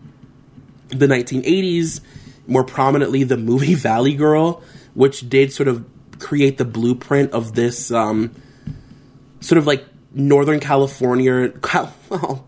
the 0.89 1.07
1980s, 1.07 2.01
more 2.47 2.65
prominently 2.65 3.25
the 3.25 3.37
movie 3.37 3.75
Valley 3.91 4.15
Girl, 4.15 4.63
which 4.95 5.29
did 5.29 5.53
sort 5.53 5.69
of 5.69 5.85
create 6.19 6.59
the 6.59 6.65
blueprint 6.65 7.33
of 7.33 7.55
this 7.55 7.91
um, 7.91 8.35
sort 9.41 9.59
of 9.59 9.67
like 9.67 9.85
Northern 10.13 10.61
California, 10.61 11.49
Cal- 11.63 12.47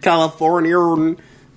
California 0.00 1.16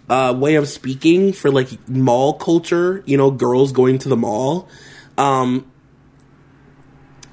uh, 0.10 0.34
way 0.38 0.56
of 0.56 0.68
speaking 0.68 1.34
for 1.34 1.52
like 1.52 1.88
mall 1.88 2.34
culture. 2.34 3.04
You 3.06 3.18
know, 3.18 3.32
girls 3.32 3.72
going 3.72 4.00
to 4.00 4.10
the 4.10 4.18
mall. 4.18 4.68
Um, 5.18 5.72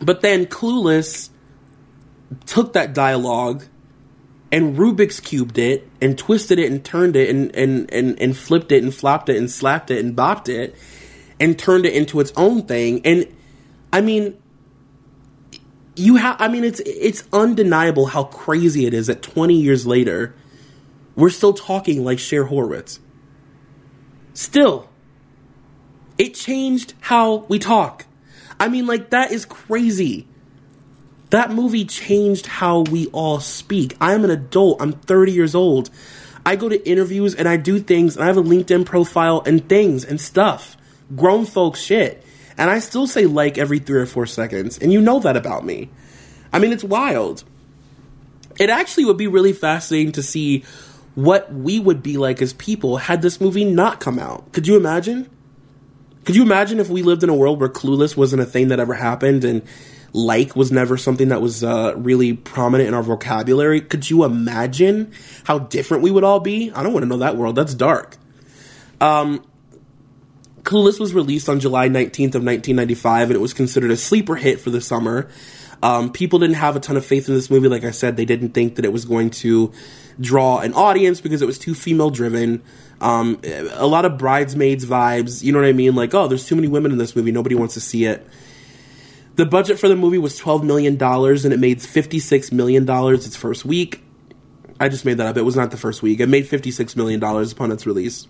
but 0.00 0.22
then 0.22 0.46
Clueless 0.46 1.30
took 2.46 2.72
that 2.72 2.94
dialogue 2.94 3.64
and 4.52 4.76
Rubik's 4.76 5.20
cubed 5.20 5.59
it 5.59 5.88
and 6.00 6.18
twisted 6.18 6.59
it 6.59 6.70
and 6.70 6.85
turned 6.85 7.16
it 7.16 7.30
and, 7.30 7.54
and, 7.54 7.92
and, 7.92 8.20
and 8.20 8.37
flipped 8.37 8.72
it 8.72 8.83
and 8.83 8.94
flopped 8.94 9.28
it 9.28 9.37
and 9.37 9.50
slapped 9.50 9.90
it 9.90 10.04
and 10.04 10.16
bopped 10.16 10.48
it 10.48 10.74
and 11.38 11.59
turned 11.59 11.87
it 11.87 11.94
into 11.94 12.20
its 12.20 12.33
own 12.37 12.62
thing. 12.62 13.04
And 13.04 13.26
I 13.92 14.00
mean, 14.00 14.37
you 15.96 16.16
have, 16.16 16.37
I 16.40 16.48
mean, 16.48 16.64
it's, 16.64 16.80
it's 16.80 17.24
undeniable 17.33 18.06
how 18.06 18.24
crazy 18.24 18.87
it 18.87 18.94
is 18.94 19.06
that 19.06 19.22
20 19.22 19.54
years 19.54 19.87
later, 19.87 20.35
we're 21.16 21.31
still 21.31 21.53
talking 21.53 22.05
like 22.05 22.18
Cher 22.18 22.44
Horowitz. 22.44 23.01
Still, 24.35 24.88
it 26.18 26.35
changed 26.35 26.94
how 27.01 27.46
we 27.49 27.59
talk. 27.59 28.07
I 28.59 28.68
mean, 28.68 28.87
like, 28.87 29.11
that 29.11 29.33
is 29.33 29.44
crazy. 29.44 30.27
That 31.31 31.51
movie 31.53 31.85
changed 31.85 32.46
how 32.46 32.81
we 32.81 33.07
all 33.09 33.40
speak. 33.40 33.96
I'm 34.01 34.25
an 34.25 34.31
adult. 34.31 34.83
I'm 34.83 34.92
30 34.92 35.33
years 35.33 35.55
old. 35.55 35.90
I 36.44 36.57
go 36.57 36.68
to 36.68 36.88
interviews 36.88 37.35
and 37.35 37.49
I 37.49 37.57
do 37.57 37.79
things 37.79 38.16
and 38.16 38.25
I 38.25 38.27
have 38.27 38.37
a 38.37 38.42
LinkedIn 38.42 38.85
profile 38.85 39.42
and 39.46 39.66
things 39.68 40.05
and 40.05 40.20
stuff. 40.20 40.77
Grown 41.14 41.46
folks 41.46 41.81
shit. 41.81 42.25
And 42.59 42.68
I 42.68 42.81
still 42.81 43.07
say 43.07 43.27
like 43.27 43.59
every 43.59 43.79
three 43.79 44.01
or 44.01 44.07
four 44.07 44.27
seconds. 44.27 44.79
And 44.79 44.92
you 44.92 45.01
know 45.01 45.20
that 45.20 45.37
about 45.37 45.64
me. 45.64 45.90
I 46.53 46.59
mean, 46.59 46.73
it's 46.73 46.85
wild. 46.85 47.44
It 48.59 48.68
actually 48.68 49.05
would 49.07 49.16
be 49.16 49.29
really 49.29 49.53
fascinating 49.53 50.12
to 50.12 50.23
see 50.23 50.64
what 51.14 51.53
we 51.53 51.79
would 51.79 52.03
be 52.03 52.16
like 52.16 52.40
as 52.40 52.53
people 52.53 52.99
had 52.99 53.23
this 53.23 53.40
movie 53.40 53.64
not 53.64 54.01
come 54.01 54.18
out. 54.18 54.53
Could 54.53 54.66
you 54.66 54.77
imagine? 54.77 55.29
Could 56.25 56.37
you 56.37 56.42
imagine 56.42 56.79
if 56.79 56.88
we 56.88 57.03
lived 57.03 57.23
in 57.23 57.29
a 57.29 57.35
world 57.35 57.61
where 57.61 57.68
Clueless 57.68 58.16
wasn't 58.16 58.42
a 58.42 58.46
thing 58.46 58.68
that 58.68 58.79
ever 58.79 58.94
happened 58.94 59.44
and 59.44 59.62
like 60.12 60.57
was 60.57 60.73
never 60.73 60.96
something 60.96 61.29
that 61.29 61.40
was 61.40 61.62
uh, 61.62 61.94
really 61.96 62.33
prominent 62.35 62.88
in 62.88 62.94
our 62.94 63.03
vocabulary. 63.03 63.81
Could 63.81 64.11
you 64.11 64.25
imagine 64.25 65.12
how 65.44 65.61
different 65.61 66.03
we 66.03 66.11
would 66.11 66.25
all 66.25 66.40
be? 66.40 66.70
I 66.73 66.83
don't 66.83 66.92
want 66.92 67.05
to 67.05 67.09
know 67.09 67.18
that 67.18 67.37
world. 67.37 67.57
That's 67.57 67.75
dark. 67.75 68.16
Um, 69.01 69.44
Clueless 70.62 71.01
was 71.01 71.14
released 71.14 71.49
on 71.49 71.61
July 71.61 71.88
19th 71.88 72.35
of 72.35 72.44
1995, 72.44 73.31
and 73.31 73.37
it 73.37 73.40
was 73.40 73.55
considered 73.55 73.90
a 73.90 73.96
sleeper 73.96 74.37
hit 74.37 74.61
for 74.61 74.70
the 74.70 74.81
summer. 74.81 75.29
Um, 75.83 76.12
people 76.12 76.38
didn't 76.38 76.57
have 76.57 76.77
a 76.77 76.81
ton 76.81 76.96
of 76.96 77.07
faith 77.07 77.29
in 77.29 77.35
this 77.35 77.51
movie. 77.51 77.68
Like 77.68 77.85
I 77.85 77.90
said, 77.90 78.16
they 78.16 78.27
didn't 78.27 78.51
think 78.51 78.77
that 78.77 78.85
it 78.85 78.92
was 78.92 79.07
going 79.07 79.31
to 79.31 79.73
draw 80.20 80.59
an 80.59 80.74
audience 80.74 81.20
because 81.20 81.42
it 81.42 81.46
was 81.46 81.59
too 81.59 81.74
female 81.74 82.11
driven. 82.11 82.62
Um, 83.00 83.40
a 83.44 83.87
lot 83.87 84.04
of 84.04 84.18
bridesmaids 84.18 84.85
vibes. 84.85 85.42
You 85.42 85.52
know 85.52 85.61
what 85.61 85.68
I 85.68 85.72
mean? 85.72 85.94
Like, 85.94 86.14
oh, 86.14 86.28
there's 86.28 86.46
too 86.46 86.54
many 86.54 86.68
women 86.68 86.92
in 86.92 86.98
this 86.98 87.16
movie. 87.16 87.33
Nobody 87.33 87.54
wants 87.54 87.74
to 87.74 87.80
see 87.80 88.04
it. 88.04 88.26
The 89.37 89.46
budget 89.46 89.78
for 89.78 89.88
the 89.88 89.96
movie 89.96 90.18
was 90.18 90.38
$12 90.38 90.64
million 90.64 91.02
and 91.02 91.52
it 91.52 91.59
made 91.59 91.78
$56 91.78 92.52
million 92.52 92.87
its 93.14 93.37
first 93.37 93.64
week. 93.64 94.02
I 94.78 94.88
just 94.88 95.04
made 95.04 95.18
that 95.18 95.26
up. 95.26 95.37
It 95.37 95.42
was 95.42 95.56
not 95.56 95.70
the 95.70 95.76
first 95.76 96.02
week. 96.02 96.20
It 96.20 96.28
made 96.28 96.46
$56 96.46 96.96
million 96.96 97.22
upon 97.22 97.72
its 97.72 97.87
release. 97.87 98.26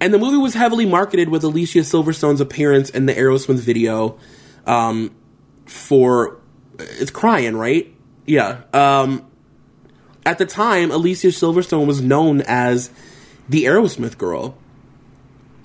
And 0.00 0.14
the 0.14 0.18
movie 0.18 0.36
was 0.36 0.54
heavily 0.54 0.86
marketed 0.86 1.28
with 1.28 1.42
Alicia 1.42 1.80
Silverstone's 1.80 2.40
appearance 2.40 2.90
in 2.90 3.06
the 3.06 3.14
Aerosmith 3.14 3.58
video 3.58 4.18
um, 4.66 5.14
for. 5.66 6.40
It's 6.78 7.10
crying, 7.10 7.56
right? 7.56 7.92
Yeah. 8.26 8.62
Um, 8.72 9.27
at 10.28 10.36
the 10.36 10.44
time, 10.44 10.90
Alicia 10.90 11.28
Silverstone 11.28 11.86
was 11.86 12.02
known 12.02 12.42
as 12.42 12.90
the 13.48 13.64
Aerosmith 13.64 14.18
girl. 14.18 14.58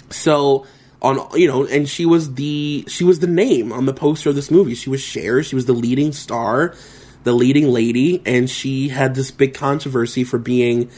So 0.10 0.66
on 1.02 1.20
you 1.38 1.50
know 1.50 1.66
and 1.66 1.90
she 1.90 2.06
was 2.06 2.36
the 2.36 2.86
she 2.88 3.04
was 3.04 3.20
the 3.20 3.28
name 3.28 3.74
on 3.74 3.86
the 3.86 3.94
poster 3.94 4.30
of 4.30 4.36
this 4.36 4.50
movie. 4.50 4.74
She 4.74 4.90
was 4.90 5.02
Cher. 5.02 5.44
She 5.44 5.54
was 5.54 5.66
the 5.66 5.74
leading 5.74 6.14
star 6.14 6.76
the 7.26 7.34
leading 7.34 7.68
lady 7.68 8.22
and 8.26 8.50
she 8.50 8.88
had 8.88 9.16
this 9.16 9.32
big 9.32 9.54
controversy 9.54 10.24
for 10.24 10.38
being 10.38 10.90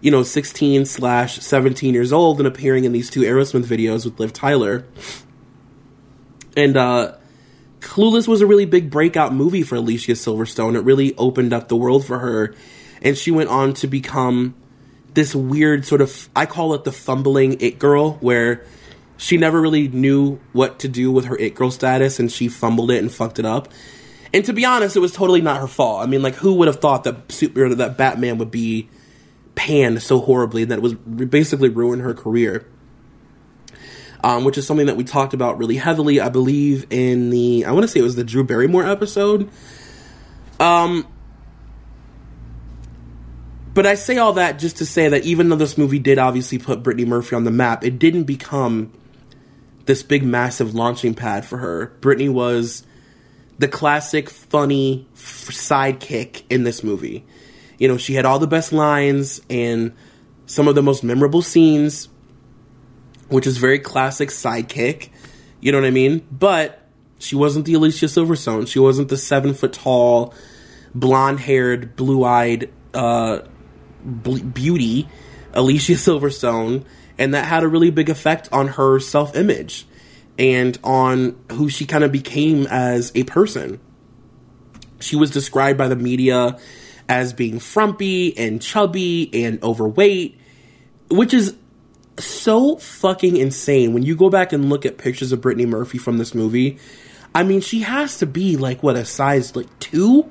you 0.00 0.12
know 0.12 0.22
16 0.22 0.86
slash 0.86 1.38
17 1.40 1.94
years 1.94 2.12
old 2.12 2.38
and 2.38 2.46
appearing 2.46 2.84
in 2.84 2.92
these 2.92 3.10
two 3.10 3.22
aerosmith 3.22 3.64
videos 3.64 4.04
with 4.04 4.20
liv 4.20 4.32
tyler. 4.32 4.84
And 6.56 6.76
uh 6.76 7.16
clueless 7.80 8.28
was 8.28 8.42
a 8.42 8.46
really 8.46 8.64
big 8.64 8.90
breakout 8.90 9.34
movie 9.34 9.64
for 9.64 9.74
alicia 9.74 10.12
silverstone. 10.12 10.76
It 10.76 10.82
really 10.82 11.16
opened 11.16 11.52
up 11.52 11.66
the 11.66 11.76
world 11.76 12.06
for 12.06 12.20
her 12.20 12.54
and 13.02 13.16
she 13.16 13.30
went 13.30 13.48
on 13.48 13.74
to 13.74 13.86
become 13.86 14.54
this 15.14 15.34
weird 15.34 15.84
sort 15.84 16.00
of 16.00 16.28
i 16.36 16.46
call 16.46 16.74
it 16.74 16.84
the 16.84 16.92
fumbling 16.92 17.60
it 17.60 17.78
girl 17.78 18.12
where 18.14 18.64
she 19.18 19.36
never 19.36 19.60
really 19.60 19.88
knew 19.88 20.38
what 20.52 20.78
to 20.78 20.88
do 20.88 21.10
with 21.12 21.26
her 21.26 21.36
it 21.36 21.54
girl 21.54 21.70
status 21.70 22.18
and 22.18 22.32
she 22.32 22.48
fumbled 22.48 22.90
it 22.90 22.98
and 22.98 23.12
fucked 23.12 23.38
it 23.38 23.44
up. 23.44 23.68
And 24.32 24.44
to 24.44 24.52
be 24.52 24.64
honest, 24.64 24.96
it 24.96 25.00
was 25.00 25.12
totally 25.12 25.42
not 25.42 25.60
her 25.60 25.66
fault. 25.66 26.02
I 26.02 26.06
mean, 26.06 26.22
like, 26.22 26.36
who 26.36 26.54
would 26.54 26.68
have 26.68 26.80
thought 26.80 27.04
that 27.04 27.32
super 27.32 27.74
that 27.74 27.96
Batman 27.96 28.38
would 28.38 28.50
be 28.50 28.88
panned 29.54 30.02
so 30.02 30.20
horribly 30.20 30.64
that 30.64 30.78
it 30.78 30.82
was 30.82 30.94
basically 30.94 31.68
ruin 31.68 32.00
her 32.00 32.14
career? 32.14 32.66
Um, 34.22 34.44
which 34.44 34.58
is 34.58 34.66
something 34.66 34.86
that 34.86 34.96
we 34.96 35.04
talked 35.04 35.32
about 35.32 35.58
really 35.58 35.76
heavily, 35.76 36.20
I 36.20 36.28
believe, 36.28 36.86
in 36.90 37.30
the 37.30 37.64
I 37.64 37.72
want 37.72 37.84
to 37.84 37.88
say 37.88 38.00
it 38.00 38.04
was 38.04 38.16
the 38.16 38.24
Drew 38.24 38.44
Barrymore 38.44 38.84
episode. 38.84 39.48
Um, 40.60 41.06
but 43.74 43.86
I 43.86 43.94
say 43.94 44.18
all 44.18 44.34
that 44.34 44.58
just 44.58 44.78
to 44.78 44.86
say 44.86 45.08
that 45.08 45.24
even 45.24 45.48
though 45.48 45.56
this 45.56 45.78
movie 45.78 45.98
did 45.98 46.18
obviously 46.18 46.58
put 46.58 46.82
Brittany 46.82 47.04
Murphy 47.04 47.36
on 47.36 47.44
the 47.44 47.50
map, 47.50 47.84
it 47.84 47.98
didn't 47.98 48.24
become 48.24 48.92
this 49.86 50.02
big 50.02 50.22
massive 50.22 50.74
launching 50.74 51.14
pad 51.14 51.44
for 51.44 51.58
her. 51.58 51.86
Brittany 52.00 52.28
was 52.28 52.86
the 53.58 53.68
classic 53.68 54.30
funny 54.30 55.06
sidekick 55.14 56.42
in 56.50 56.64
this 56.64 56.84
movie. 56.84 57.24
You 57.78 57.88
know, 57.88 57.96
she 57.96 58.14
had 58.14 58.24
all 58.24 58.38
the 58.38 58.46
best 58.46 58.72
lines 58.72 59.40
and 59.48 59.94
some 60.46 60.68
of 60.68 60.74
the 60.74 60.82
most 60.82 61.02
memorable 61.04 61.42
scenes, 61.42 62.08
which 63.28 63.46
is 63.46 63.58
very 63.58 63.78
classic 63.78 64.30
sidekick. 64.30 65.10
You 65.60 65.72
know 65.72 65.80
what 65.80 65.86
I 65.86 65.90
mean? 65.90 66.26
But 66.30 66.86
she 67.18 67.36
wasn't 67.36 67.66
the 67.66 67.74
Alicia 67.74 68.06
Silverstone. 68.06 68.68
She 68.68 68.78
wasn't 68.78 69.08
the 69.08 69.16
seven 69.16 69.54
foot 69.54 69.72
tall, 69.72 70.34
blonde 70.94 71.40
haired, 71.40 71.96
blue 71.96 72.24
eyed 72.24 72.70
uh, 72.94 73.40
beauty, 74.08 75.08
Alicia 75.52 75.92
Silverstone 75.94 76.84
and 77.18 77.34
that 77.34 77.44
had 77.44 77.64
a 77.64 77.68
really 77.68 77.90
big 77.90 78.08
effect 78.08 78.48
on 78.52 78.68
her 78.68 79.00
self 79.00 79.36
image 79.36 79.86
and 80.38 80.78
on 80.84 81.36
who 81.52 81.68
she 81.68 81.84
kind 81.84 82.04
of 82.04 82.12
became 82.12 82.66
as 82.68 83.10
a 83.14 83.24
person. 83.24 83.80
She 85.00 85.16
was 85.16 85.30
described 85.30 85.76
by 85.76 85.88
the 85.88 85.96
media 85.96 86.58
as 87.08 87.32
being 87.32 87.58
frumpy 87.58 88.36
and 88.38 88.62
chubby 88.62 89.30
and 89.44 89.62
overweight, 89.62 90.38
which 91.10 91.34
is 91.34 91.56
so 92.18 92.76
fucking 92.76 93.36
insane 93.36 93.92
when 93.92 94.02
you 94.02 94.14
go 94.14 94.30
back 94.30 94.52
and 94.52 94.68
look 94.68 94.86
at 94.86 94.98
pictures 94.98 95.32
of 95.32 95.40
Brittany 95.40 95.66
Murphy 95.66 95.98
from 95.98 96.18
this 96.18 96.34
movie. 96.34 96.78
I 97.34 97.42
mean, 97.42 97.60
she 97.60 97.80
has 97.80 98.18
to 98.18 98.26
be 98.26 98.56
like 98.56 98.82
what 98.82 98.96
a 98.96 99.04
size 99.04 99.56
like 99.56 99.78
2 99.80 100.30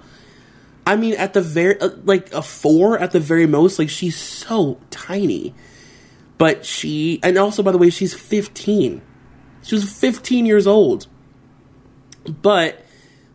I 0.87 0.95
mean, 0.95 1.15
at 1.15 1.33
the 1.33 1.41
very 1.41 1.79
uh, 1.79 1.89
like 2.05 2.31
a 2.33 2.41
four 2.41 2.97
at 2.97 3.11
the 3.11 3.19
very 3.19 3.45
most. 3.45 3.77
Like 3.77 3.89
she's 3.89 4.15
so 4.15 4.79
tiny. 4.89 5.53
But 6.37 6.65
she, 6.65 7.19
and 7.23 7.37
also, 7.37 7.63
by 7.63 7.71
the 7.71 7.77
way, 7.77 7.89
she's 7.89 8.13
15. 8.13 9.01
She 9.63 9.75
was 9.75 9.91
15 9.91 10.45
years 10.45 10.67
old. 10.67 11.07
But, 12.25 12.85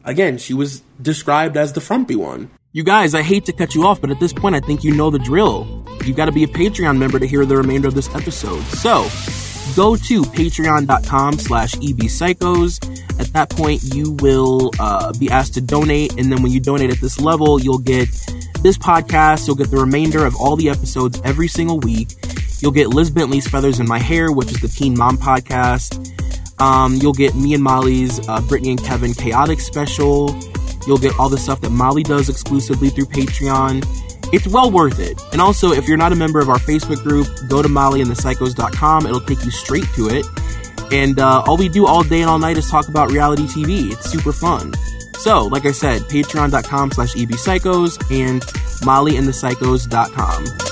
again, 0.04 0.38
she 0.38 0.54
was 0.54 0.82
described 1.00 1.56
as 1.56 1.72
the 1.72 1.80
frumpy 1.80 2.16
one. 2.16 2.50
You 2.70 2.84
guys, 2.84 3.14
I 3.14 3.22
hate 3.22 3.44
to 3.46 3.52
cut 3.52 3.74
you 3.74 3.86
off, 3.86 4.00
but 4.00 4.10
at 4.10 4.20
this 4.20 4.32
point, 4.32 4.54
I 4.54 4.60
think 4.60 4.84
you 4.84 4.94
know 4.94 5.10
the 5.10 5.18
drill. 5.18 5.84
You've 6.04 6.16
got 6.16 6.26
to 6.26 6.32
be 6.32 6.44
a 6.44 6.48
Patreon 6.48 6.96
member 6.96 7.18
to 7.18 7.26
hear 7.26 7.44
the 7.44 7.56
remainder 7.56 7.88
of 7.88 7.94
this 7.94 8.14
episode. 8.14 8.62
So, 8.62 9.08
go 9.74 9.96
to 9.96 10.22
patreon.com 10.22 11.38
slash 11.38 11.72
ebpsychos. 11.74 13.20
At 13.20 13.32
that 13.32 13.50
point, 13.50 13.82
you 13.94 14.12
will 14.20 14.70
uh, 14.80 15.12
be 15.18 15.30
asked 15.30 15.54
to 15.54 15.60
donate, 15.60 16.18
and 16.18 16.30
then 16.30 16.42
when 16.42 16.52
you 16.52 16.60
donate 16.60 16.90
at 16.90 16.98
this 16.98 17.20
level, 17.20 17.60
you'll 17.60 17.78
get 17.78 18.08
this 18.62 18.78
podcast, 18.78 19.46
you'll 19.46 19.56
get 19.56 19.70
the 19.70 19.76
remainder 19.76 20.24
of 20.24 20.36
all 20.36 20.56
the 20.56 20.70
episodes 20.70 21.20
every 21.24 21.48
single 21.48 21.80
week. 21.80 22.08
You'll 22.60 22.72
get 22.72 22.88
Liz 22.88 23.10
Bentley's 23.10 23.48
Feathers 23.48 23.80
in 23.80 23.88
My 23.88 23.98
Hair, 23.98 24.32
which 24.32 24.52
is 24.52 24.60
the 24.60 24.68
Teen 24.68 24.96
Mom 24.96 25.18
podcast. 25.18 25.98
Um, 26.60 26.94
you'll 26.94 27.12
get 27.12 27.34
me 27.34 27.54
and 27.54 27.62
Molly's 27.62 28.26
uh, 28.28 28.40
Brittany 28.42 28.70
and 28.70 28.84
Kevin 28.84 29.14
Chaotic 29.14 29.58
special. 29.58 30.38
You'll 30.86 30.98
get 30.98 31.18
all 31.18 31.28
the 31.28 31.38
stuff 31.38 31.60
that 31.62 31.70
Molly 31.70 32.04
does 32.04 32.28
exclusively 32.28 32.88
through 32.88 33.06
Patreon. 33.06 33.84
It's 34.32 34.46
well 34.46 34.70
worth 34.70 34.98
it. 34.98 35.20
And 35.32 35.40
also, 35.40 35.72
if 35.72 35.86
you're 35.86 35.96
not 35.96 36.12
a 36.12 36.16
member 36.16 36.40
of 36.40 36.48
our 36.48 36.58
Facebook 36.58 37.02
group, 37.02 37.26
go 37.48 37.62
to 37.62 37.68
mollyandthepsychos.com. 37.68 39.06
It'll 39.06 39.20
take 39.20 39.44
you 39.44 39.50
straight 39.50 39.86
to 39.94 40.08
it. 40.08 40.26
And 40.92 41.18
uh, 41.18 41.42
all 41.46 41.56
we 41.56 41.68
do 41.68 41.86
all 41.86 42.02
day 42.02 42.20
and 42.20 42.30
all 42.30 42.38
night 42.38 42.58
is 42.58 42.68
talk 42.70 42.88
about 42.88 43.10
reality 43.10 43.44
TV. 43.46 43.92
It's 43.92 44.10
super 44.10 44.32
fun. 44.32 44.72
So, 45.18 45.46
like 45.46 45.66
I 45.66 45.72
said, 45.72 46.02
patreon.com 46.02 46.92
slash 46.92 47.14
ebpsychos 47.14 47.98
and 48.10 48.42
mollyandthepsychos.com. 48.82 50.71